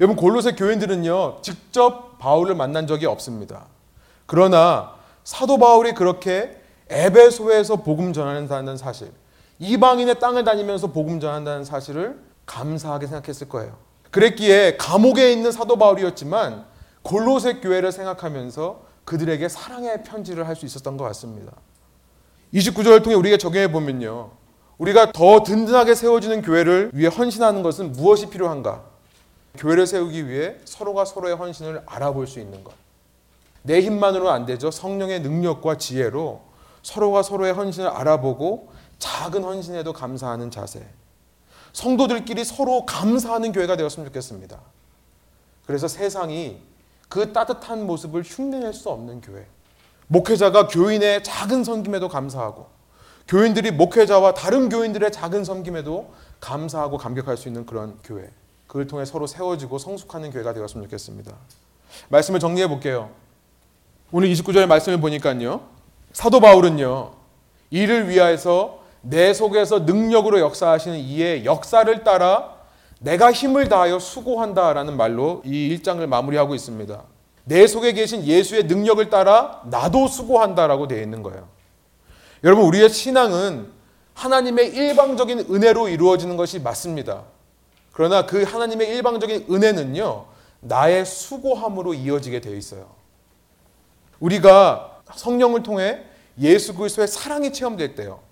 여러분 0.00 0.16
골로새 0.16 0.52
교인들은요 0.52 1.38
직접 1.42 2.18
바울을 2.18 2.54
만난 2.54 2.87
적이 2.87 3.06
없습니다. 3.06 3.66
그러나 4.26 4.94
사도 5.24 5.58
바울이 5.58 5.92
그렇게 5.92 6.56
에베소에서 6.88 7.76
복음 7.76 8.12
전한다는 8.12 8.76
사실, 8.76 9.11
이방인의 9.59 10.21
땅을 10.21 10.44
다니면서 10.44 10.88
복음 10.88 11.21
전한다는 11.21 11.64
사실을 11.64 12.18
감사하게 12.47 13.07
생각했을 13.07 13.49
거예요. 13.49 13.77
그랬기에 14.11 14.77
감옥에 14.77 15.33
있는 15.33 15.53
사도 15.53 15.77
바울이었지만 15.77 16.64
골로새 17.03 17.55
교회를 17.55 17.92
생각하면서 17.92 18.87
그들에게 19.05 19.49
사랑의 19.49 20.03
편지를 20.05 20.47
할 20.47 20.57
수 20.57 20.66
있었던 20.66 20.97
것 20.97 21.05
같습니다. 21.05 21.53
29절을 22.55 23.03
통해 23.03 23.16
우리가 23.16 23.37
적용해 23.37 23.71
보면요. 23.73 24.31
우리가 24.79 25.12
더 25.12 25.42
든든하게 25.42 25.94
세워지는 25.94 26.42
교회를 26.42 26.90
위해 26.94 27.09
헌신하는 27.09 27.62
것은 27.62 27.92
무엇이 27.92 28.29
필요한가? 28.31 28.85
교회를 29.57 29.87
세우기 29.87 30.29
위해 30.29 30.57
서로가 30.64 31.05
서로의 31.05 31.35
헌신을 31.35 31.83
알아볼 31.85 32.27
수 32.27 32.38
있는 32.38 32.62
것. 32.62 32.75
내 33.62 33.81
힘만으로는 33.81 34.31
안 34.33 34.47
되죠. 34.47 34.71
성령의 34.71 35.21
능력과 35.21 35.79
지혜로 35.79 36.42
서로가 36.83 37.23
서로의 37.23 37.53
헌신을 37.55 37.88
알아보고 37.88 38.71
작은 38.98 39.44
헌신에도 39.44 39.92
감사하는 39.92 40.50
자세. 40.50 40.87
성도들끼리 41.72 42.44
서로 42.44 42.84
감사하는 42.87 43.52
교회가 43.52 43.76
되었으면 43.76 44.06
좋겠습니다. 44.06 44.61
그래서 45.66 45.87
세상이 45.87 46.61
그 47.08 47.32
따뜻한 47.32 47.87
모습을 47.87 48.22
흉내낼 48.22 48.72
수 48.72 48.90
없는 48.90 49.20
교회. 49.20 49.46
목회자가 50.08 50.68
교인의 50.68 51.22
작은 51.22 51.64
섬김에도 51.64 52.08
감사하고 52.08 52.66
교인들이 53.28 53.70
목회자와 53.72 54.32
다른 54.32 54.70
교인들의 54.70 55.12
작은 55.12 55.44
섬김에도 55.44 56.12
감사하고 56.40 56.96
감격할 56.96 57.37
수 57.37 57.48
있는 57.48 57.66
그런 57.66 57.98
교회. 58.02 58.30
그걸 58.66 58.87
통해 58.87 59.04
서로 59.04 59.26
세워지고 59.26 59.78
성숙하는 59.78 60.30
교회가 60.30 60.54
되었으면 60.54 60.84
좋겠습니다. 60.84 61.32
말씀을 62.08 62.40
정리해 62.40 62.68
볼게요. 62.68 63.11
오늘 64.11 64.28
29절의 64.30 64.66
말씀을 64.66 65.00
보니까요. 65.00 65.68
사도 66.12 66.40
바울은요. 66.40 67.12
이를 67.70 68.08
위하여서 68.08 68.77
내 69.09 69.33
속에서 69.33 69.81
능력으로 69.81 70.38
역사하시는 70.40 70.99
이의 70.99 71.44
역사를 71.47 72.05
따라 72.05 72.57
내가 73.01 73.33
힘을 73.33 73.68
다하여 73.68 73.99
수고한다라는 73.99 74.97
말로 74.97 75.40
이 75.46 75.77
1장을 75.77 76.04
마무리하고 76.06 76.54
있습니다. 76.54 77.02
내 77.44 77.67
속에 77.67 77.92
계신 77.92 78.25
예수의 78.25 78.65
능력을 78.65 79.09
따라 79.09 79.63
나도 79.65 80.09
수고한다라고 80.09 80.88
되어 80.88 81.00
있는 81.00 81.23
거예요. 81.23 81.48
여러분 82.44 82.67
우리의 82.67 82.90
신앙은 82.90 83.71
하나님의 84.13 84.75
일방적인 84.75 85.46
은혜로 85.50 85.88
이루어지는 85.88 86.37
것이 86.37 86.59
맞습니다. 86.59 87.25
그러나 87.92 88.27
그 88.27 88.42
하나님의 88.42 88.88
일방적인 88.88 89.46
은혜는요. 89.50 90.27
나의 90.61 91.06
수고함으로 91.06 91.94
이어지게 91.94 92.40
되어 92.40 92.54
있어요. 92.54 92.90
우리가 94.21 95.00
성령을 95.15 95.63
통해 95.63 96.04
예수 96.40 96.75
그리스도의 96.75 97.09
사랑이 97.09 97.52
체험될 97.52 97.94
때요. 97.94 98.27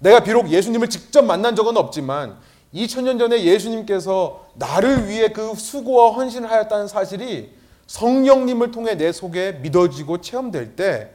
내가 0.00 0.20
비록 0.20 0.50
예수님을 0.50 0.88
직접 0.88 1.22
만난 1.22 1.56
적은 1.56 1.76
없지만 1.76 2.36
2000년 2.74 3.18
전에 3.18 3.44
예수님께서 3.44 4.46
나를 4.54 5.08
위해 5.08 5.28
그 5.28 5.54
수고와 5.54 6.12
헌신을 6.12 6.50
하였다는 6.50 6.88
사실이 6.88 7.54
성령님을 7.86 8.70
통해 8.70 8.96
내 8.96 9.12
속에 9.12 9.52
믿어지고 9.52 10.20
체험될 10.20 10.76
때 10.76 11.10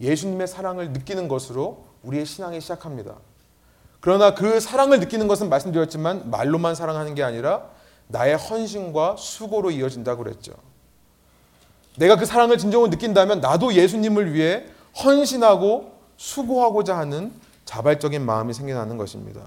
예수님의 0.00 0.48
사랑을 0.48 0.90
느끼는 0.90 1.28
것으로 1.28 1.84
우리의 2.02 2.26
신앙이 2.26 2.60
시작합니다. 2.60 3.14
그러나 4.00 4.34
그 4.34 4.58
사랑을 4.58 4.98
느끼는 4.98 5.28
것은 5.28 5.48
말씀드렸지만 5.48 6.28
말로만 6.30 6.74
사랑하는 6.74 7.14
게 7.14 7.22
아니라 7.22 7.70
나의 8.08 8.36
헌신과 8.36 9.16
수고로 9.16 9.70
이어진다고 9.70 10.24
그랬죠. 10.24 10.52
내가 11.96 12.16
그 12.16 12.26
사랑을 12.26 12.58
진정으로 12.58 12.90
느낀다면 12.90 13.40
나도 13.40 13.74
예수님을 13.74 14.34
위해 14.34 14.64
헌신하고 15.04 15.92
수고하고자 16.16 16.96
하는 16.96 17.32
자발적인 17.72 18.26
마음이 18.26 18.52
생겨나는 18.52 18.98
것입니다. 18.98 19.40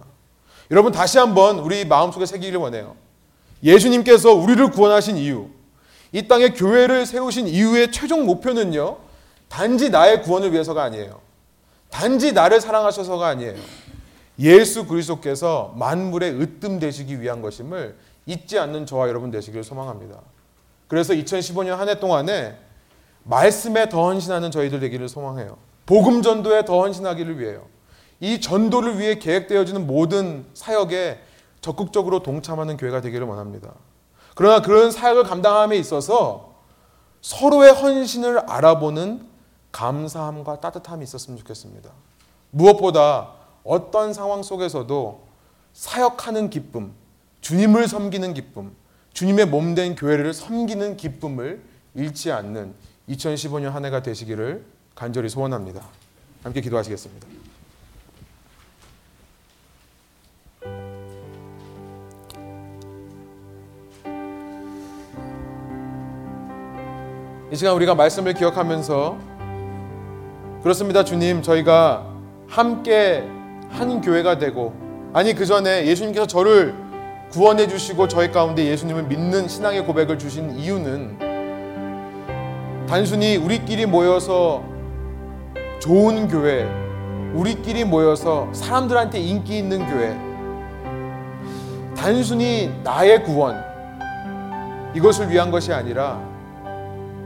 여러분 0.72 0.92
다시 0.92 1.20
한번 1.20 1.60
우리 1.60 1.86
마음속에 1.86 2.26
새기기를 2.26 2.60
원해요. 2.60 2.96
예수님께서 3.62 4.34
우리를 4.34 4.72
구원하신 4.72 5.18
이유, 5.18 5.50
이 6.12 6.28
땅에 6.28 6.50
교회를 6.50 7.06
세우신 7.06 7.48
이유의 7.48 7.92
최종 7.92 8.26
목표는요. 8.26 8.98
단지 9.48 9.92
나의 9.92 10.24
구원을 10.24 10.54
위해서가 10.54 10.82
아니에요. 10.82 11.20
단지 11.92 12.32
나를 12.32 12.60
사랑하셔서가 12.62 13.28
아니에요. 13.28 13.60
예수 14.40 14.88
그리스도께서 14.88 15.74
만물의 15.78 16.42
으뜸 16.42 16.80
되시기 16.80 17.22
위한 17.22 17.44
것임을 17.44 17.96
잊지 18.26 18.58
않는 18.58 18.88
저와 18.88 19.08
여러분 19.08 19.30
되시기를 19.30 19.64
소망합니다. 19.64 20.20
그래서 20.88 21.14
2015년 21.14 21.76
한 21.76 21.88
해 21.90 22.00
동안에 22.00 22.58
말씀에 23.24 23.88
더 23.88 24.06
헌신하는 24.08 24.50
저희들 24.50 24.80
되기를 24.80 25.10
소망해요. 25.10 25.58
복음 25.86 26.24
전도에 26.24 26.66
더 26.66 26.82
헌신하기를 26.82 27.40
위해요. 27.40 27.75
이 28.20 28.40
전도를 28.40 29.00
위해 29.00 29.20
계획되어지는 29.20 29.88
모든 29.88 30.46
사역에 30.54 31.20
적극적으로 31.62 32.22
동참하는 32.24 32.78
교회가 32.78 33.02
되기를 33.02 33.26
원합니다. 33.28 33.74
그러나 34.36 34.62
그런 34.62 34.92
사역을 34.92 35.24
감당함에 35.24 35.78
있어서 35.78 36.54
서로의 37.22 37.72
헌신을 37.74 38.40
알아보는 38.50 39.28
감사함과 39.72 40.62
따뜻함이 40.62 41.04
있었으면 41.04 41.40
좋겠습니다. 41.40 41.90
무엇보다 42.52 43.32
어떤 43.64 44.14
상황 44.14 44.44
속에서도 44.44 45.26
사역하는 45.74 46.50
기쁨, 46.50 46.94
주님을 47.42 47.88
섬기는 47.88 48.34
기쁨, 48.34 48.76
주님의 49.14 49.48
몸 49.48 49.76
된 49.76 49.96
교회를 49.96 50.34
섬기는 50.34 50.98
기쁨을 50.98 51.62
잃지 51.96 52.32
않는 52.32 52.74
2015년 53.10 53.72
한 53.72 53.86
해가 53.86 54.04
되시기를 54.04 54.64
간절히 54.94 55.30
소원합니다. 55.30 55.82
함께 56.44 56.62
기도하시겠습니다. 56.62 57.45
이 67.52 67.56
시간 67.56 67.76
우리가 67.76 67.94
말씀을 67.94 68.34
기억하면서 68.34 69.18
그렇습니다. 70.64 71.04
주님, 71.04 71.44
저희가 71.44 72.08
함께 72.48 73.24
한 73.70 74.02
교회가 74.02 74.40
되고 74.40 74.74
아니 75.14 75.36
그 75.36 75.46
전에 75.46 75.86
예수님께서 75.86 76.26
저를 76.26 76.74
구원해 77.30 77.68
주시고 77.68 78.08
저희 78.08 78.32
가운데 78.32 78.66
예수님을 78.66 79.04
믿는 79.04 79.48
신앙의 79.48 79.86
고백을 79.86 80.18
주신 80.18 80.58
이유는 80.58 81.20
단순히 82.88 83.38
우리끼리 83.38 83.86
모여서 83.86 84.64
좋은 85.80 86.28
교회, 86.28 86.68
우리끼리 87.36 87.84
모여서 87.84 88.50
사람들한테 88.54 89.20
인기 89.20 89.60
있는 89.60 89.86
교회, 89.86 90.18
단순히 91.96 92.74
나의 92.84 93.24
구원, 93.24 93.64
이것을 94.96 95.30
위한 95.30 95.52
것이 95.52 95.72
아니라 95.72 96.25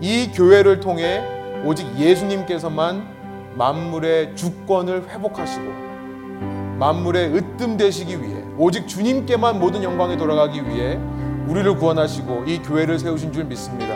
이 0.02 0.32
교회를 0.34 0.80
통해 0.80 1.22
오직 1.66 1.86
예수님께서만 1.98 3.08
만물의 3.56 4.36
주권을 4.36 5.10
회복하시고 5.10 5.66
만물의 6.80 7.36
으뜸 7.36 7.76
되시기 7.76 8.22
위해 8.22 8.44
오직 8.58 8.88
주님께만 8.88 9.60
모든 9.60 9.84
영광이 9.84 10.18
돌아가기 10.18 10.66
위해 10.68 10.98
우리를 11.48 11.76
구원하시고 11.76 12.46
이 12.46 12.60
교회를 12.60 13.00
세우신 13.00 13.34
줄 13.34 13.44
믿습니다. 13.46 13.96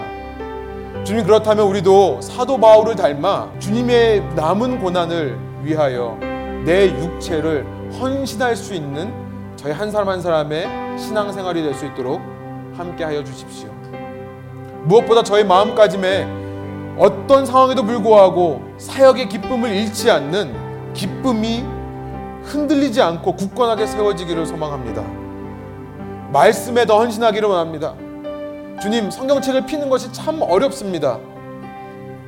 주님 1.05 1.23
그렇다면 1.25 1.67
우리도 1.67 2.21
사도 2.21 2.57
바울을 2.57 2.95
닮아 2.95 3.51
주님의 3.59 4.35
남은 4.35 4.79
고난을 4.79 5.37
위하여 5.63 6.17
내 6.65 6.87
육체를 6.89 7.65
헌신할 7.99 8.55
수 8.55 8.73
있는 8.73 9.13
저희 9.55 9.71
한 9.71 9.91
사람 9.91 10.09
한 10.09 10.21
사람의 10.21 10.97
신앙생활이 10.97 11.61
될 11.61 11.73
수 11.73 11.85
있도록 11.85 12.21
함께하여 12.75 13.23
주십시오. 13.23 13.69
무엇보다 14.83 15.23
저희 15.23 15.43
마음가짐에 15.43 16.27
어떤 16.97 17.45
상황에도 17.45 17.83
불구하고 17.83 18.61
사역의 18.77 19.29
기쁨을 19.29 19.71
잃지 19.71 20.11
않는 20.11 20.93
기쁨이 20.93 21.63
흔들리지 22.43 23.01
않고 23.01 23.35
굳건하게 23.35 23.87
세워지기를 23.87 24.45
소망합니다. 24.45 25.03
말씀에 26.31 26.85
더 26.85 26.99
헌신하기를 26.99 27.47
원합니다. 27.47 27.93
주님, 28.81 29.09
성경책을 29.09 29.65
피는 29.65 29.89
것이 29.89 30.11
참 30.11 30.41
어렵습니다. 30.41 31.19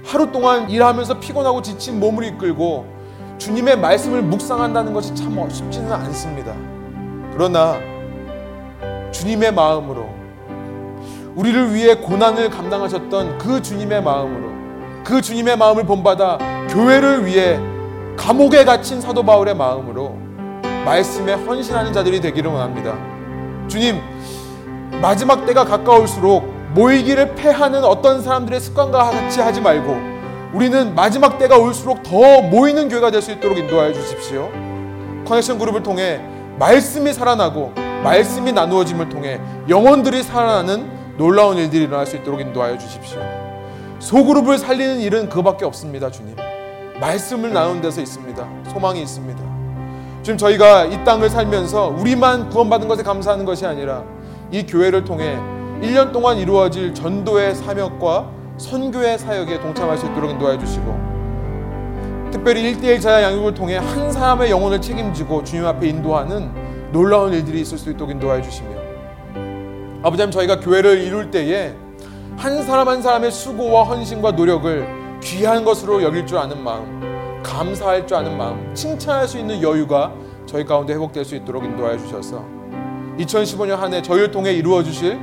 하루 0.05 0.31
동안 0.31 0.69
일하면서 0.69 1.19
피곤하고 1.19 1.61
지친 1.61 1.99
몸을 1.99 2.23
이끌고 2.25 2.85
주님의 3.37 3.77
말씀을 3.77 4.21
묵상한다는 4.21 4.93
것이 4.93 5.13
참 5.15 5.49
쉽지는 5.49 5.91
않습니다. 5.91 6.53
그러나 7.33 7.75
주님의 9.11 9.53
마음으로 9.53 10.04
우리를 11.35 11.73
위해 11.73 11.95
고난을 11.95 12.49
감당하셨던 12.49 13.37
그 13.37 13.61
주님의 13.61 14.01
마음으로 14.01 14.49
그 15.03 15.21
주님의 15.21 15.57
마음을 15.57 15.83
본받아 15.83 16.37
교회를 16.69 17.25
위해 17.25 17.59
감옥에 18.17 18.63
갇힌 18.63 19.01
사도 19.01 19.23
바울의 19.23 19.55
마음으로 19.55 20.17
말씀에 20.85 21.33
헌신하는 21.33 21.91
자들이 21.91 22.21
되기를 22.21 22.49
원합니다. 22.49 22.95
주님, 23.67 23.99
마지막 25.01 25.45
때가 25.45 25.65
가까울수록 25.65 26.45
모이기를 26.73 27.35
패하는 27.35 27.83
어떤 27.83 28.21
사람들의 28.21 28.59
습관과 28.59 29.09
같이 29.09 29.41
하지 29.41 29.59
말고 29.61 29.97
우리는 30.53 30.95
마지막 30.95 31.37
때가 31.37 31.57
올수록 31.57 32.03
더 32.03 32.41
모이는 32.41 32.87
교회가 32.87 33.11
될 33.11 33.21
수 33.21 33.31
있도록 33.31 33.57
인도하여 33.57 33.91
주십시오. 33.91 34.49
커넥션 35.27 35.59
그룹을 35.59 35.83
통해 35.83 36.21
말씀이 36.59 37.11
살아나고 37.11 37.73
말씀이 38.03 38.53
나누어짐을 38.53 39.09
통해 39.09 39.41
영혼들이 39.67 40.23
살아나는 40.23 40.94
놀라운 41.17 41.57
일들이 41.57 41.83
일어날 41.83 42.05
수 42.05 42.17
있도록 42.17 42.41
인도하여 42.41 42.77
주십시오. 42.77 43.21
소그룹을 43.99 44.57
살리는 44.57 44.99
일은 44.99 45.29
그밖에 45.29 45.65
없습니다, 45.65 46.11
주님. 46.11 46.35
말씀을 46.99 47.53
나누는 47.53 47.81
데서 47.81 48.01
있습니다. 48.01 48.47
소망이 48.67 49.01
있습니다. 49.01 49.41
지금 50.23 50.37
저희가 50.37 50.85
이 50.85 51.03
땅을 51.03 51.29
살면서 51.29 51.95
우리만 51.97 52.49
구원받은 52.49 52.87
것에 52.87 53.03
감사하는 53.03 53.45
것이 53.45 53.65
아니라 53.65 54.03
이 54.51 54.65
교회를 54.65 55.03
통해 55.03 55.37
1년 55.81 56.11
동안 56.11 56.37
이루어질 56.37 56.93
전도의 56.93 57.55
사역과 57.55 58.29
선교의 58.57 59.19
사역에 59.19 59.59
동참할 59.59 59.97
수 59.97 60.05
있도록 60.07 60.31
인도하여 60.31 60.57
주시고 60.57 61.15
특별히 62.31 62.73
1대1 62.73 63.01
자야 63.01 63.23
양육을 63.23 63.53
통해 63.53 63.77
한 63.77 64.11
사람의 64.11 64.49
영혼을 64.49 64.81
책임지고 64.81 65.43
주님 65.43 65.65
앞에 65.65 65.87
인도하는 65.87 66.51
놀라운 66.91 67.33
일들이 67.33 67.61
있을 67.61 67.77
수 67.77 67.91
있도록 67.91 68.11
인도하여 68.11 68.41
주시며 68.41 68.74
아버지 70.05 70.21
님 70.21 70.29
저희가 70.29 70.59
교회를 70.59 71.01
이룰 71.01 71.31
때에 71.31 71.73
한 72.37 72.61
사람 72.61 72.87
한 72.87 73.01
사람의 73.01 73.31
수고와 73.31 73.85
헌신과 73.85 74.33
노력을 74.33 74.87
귀한 75.23 75.65
것으로 75.65 76.03
여길 76.03 76.27
줄 76.27 76.37
아는 76.37 76.63
마음, 76.63 77.41
감사할 77.41 78.05
줄 78.05 78.17
아는 78.17 78.37
마음, 78.37 78.71
칭찬할 78.75 79.27
수 79.27 79.39
있는 79.39 79.63
여유가 79.63 80.13
저희 80.45 80.63
가운데 80.63 80.93
회복될 80.93 81.25
수 81.25 81.35
있도록 81.35 81.63
인도하여 81.65 81.97
주셔서 81.97 82.45
2015년 83.17 83.77
한 83.77 83.93
해 83.95 84.01
저희를 84.03 84.29
통해 84.29 84.53
이루어 84.53 84.83
주실 84.83 85.17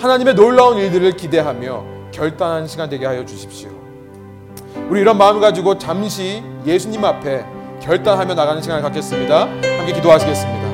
하나님의 0.00 0.34
놀라운 0.34 0.76
일들을 0.78 1.12
기대하며 1.12 1.84
결단하는 2.10 2.66
시간 2.66 2.90
되게 2.90 3.06
하여 3.06 3.24
주십시오. 3.24 3.70
우리 4.90 5.02
이런 5.02 5.18
마음을 5.18 5.40
가지고 5.40 5.78
잠시 5.78 6.42
예수님 6.66 7.04
앞에 7.04 7.46
결단하며 7.80 8.34
나가는 8.34 8.60
시간을 8.60 8.82
갖겠습니다. 8.82 9.42
함께 9.42 9.92
기도하시겠습니다. 9.92 10.65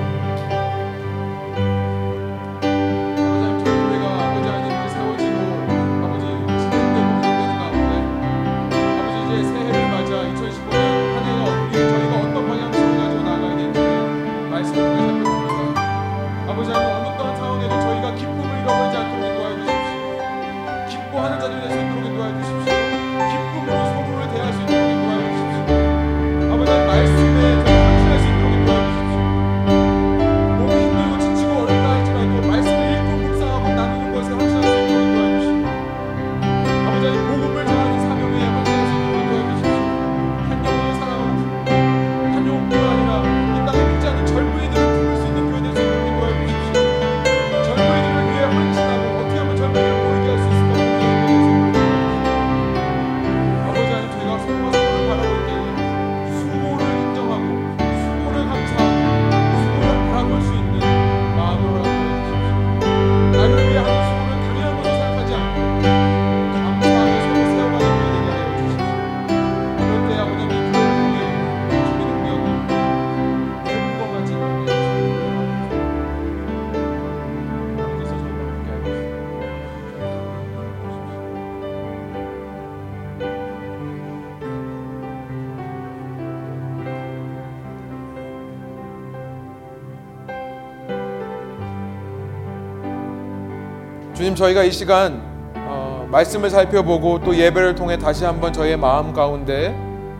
저희가 94.43 94.64
이 94.64 94.72
시간 94.72 95.22
어, 95.55 96.05
말씀을 96.11 96.51
살펴보고 96.51 97.20
또 97.20 97.36
예배를 97.36 97.76
통해 97.76 97.97
다시 97.97 98.24
한번 98.24 98.53
저희의 98.53 98.76
마음 98.76 99.12
가운데 99.12 99.72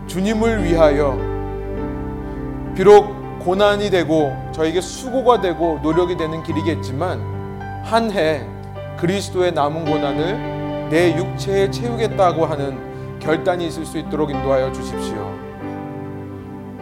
주님을 0.07 0.63
위하여 0.63 1.19
비록 2.77 3.13
고난이 3.41 3.91
되고 3.91 4.33
저에게 4.53 4.81
수고가 4.81 5.41
되고 5.41 5.81
노력이 5.83 6.17
되는 6.17 6.41
길이겠지만 6.45 7.83
한 7.85 8.13
해 8.13 8.47
그리스도의 8.99 9.53
남은 9.55 9.85
고난을 9.87 10.89
내 10.91 11.17
육체에 11.17 11.69
채우겠다고 11.73 12.47
하는 12.47 13.19
결단이 13.19 13.67
있을 13.67 13.85
수 13.85 13.99
있도록 13.99 14.31
인도하여 14.31 14.71
주십시오. 14.71 15.33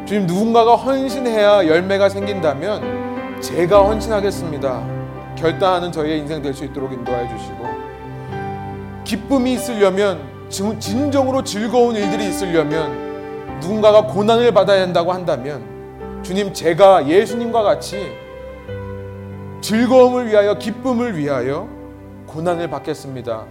주님 0.05 0.27
누군가가 0.27 0.77
헌신해야 0.77 1.67
열매가 1.67 2.11
생긴다면 2.11 3.41
제가 3.41 3.83
헌신하겠습니다. 3.87 5.00
결단하는 5.41 5.91
저희의 5.91 6.19
인생 6.19 6.43
될 6.43 6.53
수 6.55 6.65
있도록 6.65 6.93
인도하여 6.93 7.27
주시고 7.29 7.67
기쁨이 9.05 9.55
있으려면 9.55 10.21
진- 10.49 10.79
진정으로 10.79 11.43
즐거운 11.43 11.97
일들이 11.97 12.29
있으려면 12.29 13.59
누군가가 13.61 14.07
고난을 14.07 14.53
받아야 14.53 14.83
한다고 14.83 15.13
한다면 15.13 16.21
주님 16.23 16.53
제가 16.53 17.07
예수님과 17.09 17.63
같이 17.63 18.13
즐거움을 19.61 20.27
위하여 20.29 20.55
기쁨을 20.55 21.17
위하여 21.17 21.69
고난을 22.27 22.69
받겠습니다. 22.71 23.45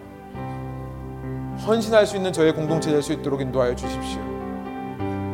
헌신할 1.65 2.05
수 2.05 2.15
있는 2.15 2.31
저의 2.31 2.53
공동체 2.53 2.89
될 2.91 3.01
수 3.01 3.11
있도록 3.13 3.41
인도하여 3.41 3.75
주십시오. 3.75 4.21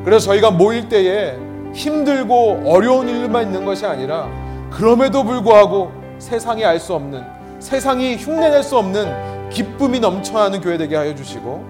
그래서 0.04 0.26
저희가 0.28 0.52
모일 0.52 0.90
때에 0.90 1.38
힘들고 1.74 2.64
어려운 2.66 3.08
일만 3.08 3.44
있는 3.44 3.66
것이 3.66 3.86
아니라 3.86 4.28
그럼에도 4.72 5.24
불구하고 5.24 5.92
세상이 6.26 6.66
알 6.66 6.80
수 6.80 6.96
없는 6.96 7.24
세상이 7.60 8.16
흉내낼 8.18 8.64
수 8.64 8.78
없는 8.80 9.50
기쁨이 9.52 10.00
넘쳐나는 10.00 10.60
교회 10.60 10.76
되게 10.76 10.96
하여 10.96 11.14
주시고 11.14 11.64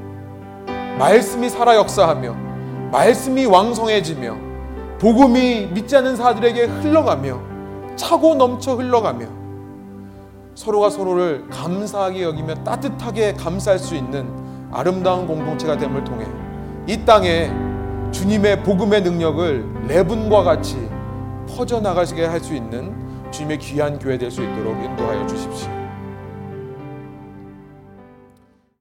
말씀이 0.97 1.49
살아 1.49 1.75
역사하며 1.75 2.33
말씀이 2.89 3.45
왕성해지며 3.45 4.37
복음이 4.99 5.67
믿지 5.73 5.97
않는 5.97 6.15
사람들에게 6.15 6.63
흘러가며 6.67 7.41
차고 7.97 8.35
넘쳐 8.35 8.75
흘러가며 8.75 9.25
서로가 10.55 10.89
서로를 10.89 11.49
감사하게 11.49 12.23
여기며 12.23 12.53
따뜻하게 12.63 13.33
감쌀 13.33 13.77
수 13.77 13.93
있는 13.93 14.25
아름다운 14.71 15.27
공동체가 15.27 15.75
됨을 15.75 16.05
통해 16.05 16.25
이 16.87 17.03
땅에 17.03 17.51
주님의 18.13 18.63
복음의 18.63 19.01
능력을 19.01 19.87
레분과 19.89 20.43
같이 20.43 20.77
퍼져나가시게 21.49 22.25
할 22.25 22.39
수 22.39 22.55
있는 22.55 23.04
주님의 23.35 23.57
귀한 23.57 23.99
교회 23.99 24.17
될 24.17 24.31
수 24.31 24.41
있도록 24.41 24.81
인도하여 24.81 25.27
주십시오. 25.27 25.74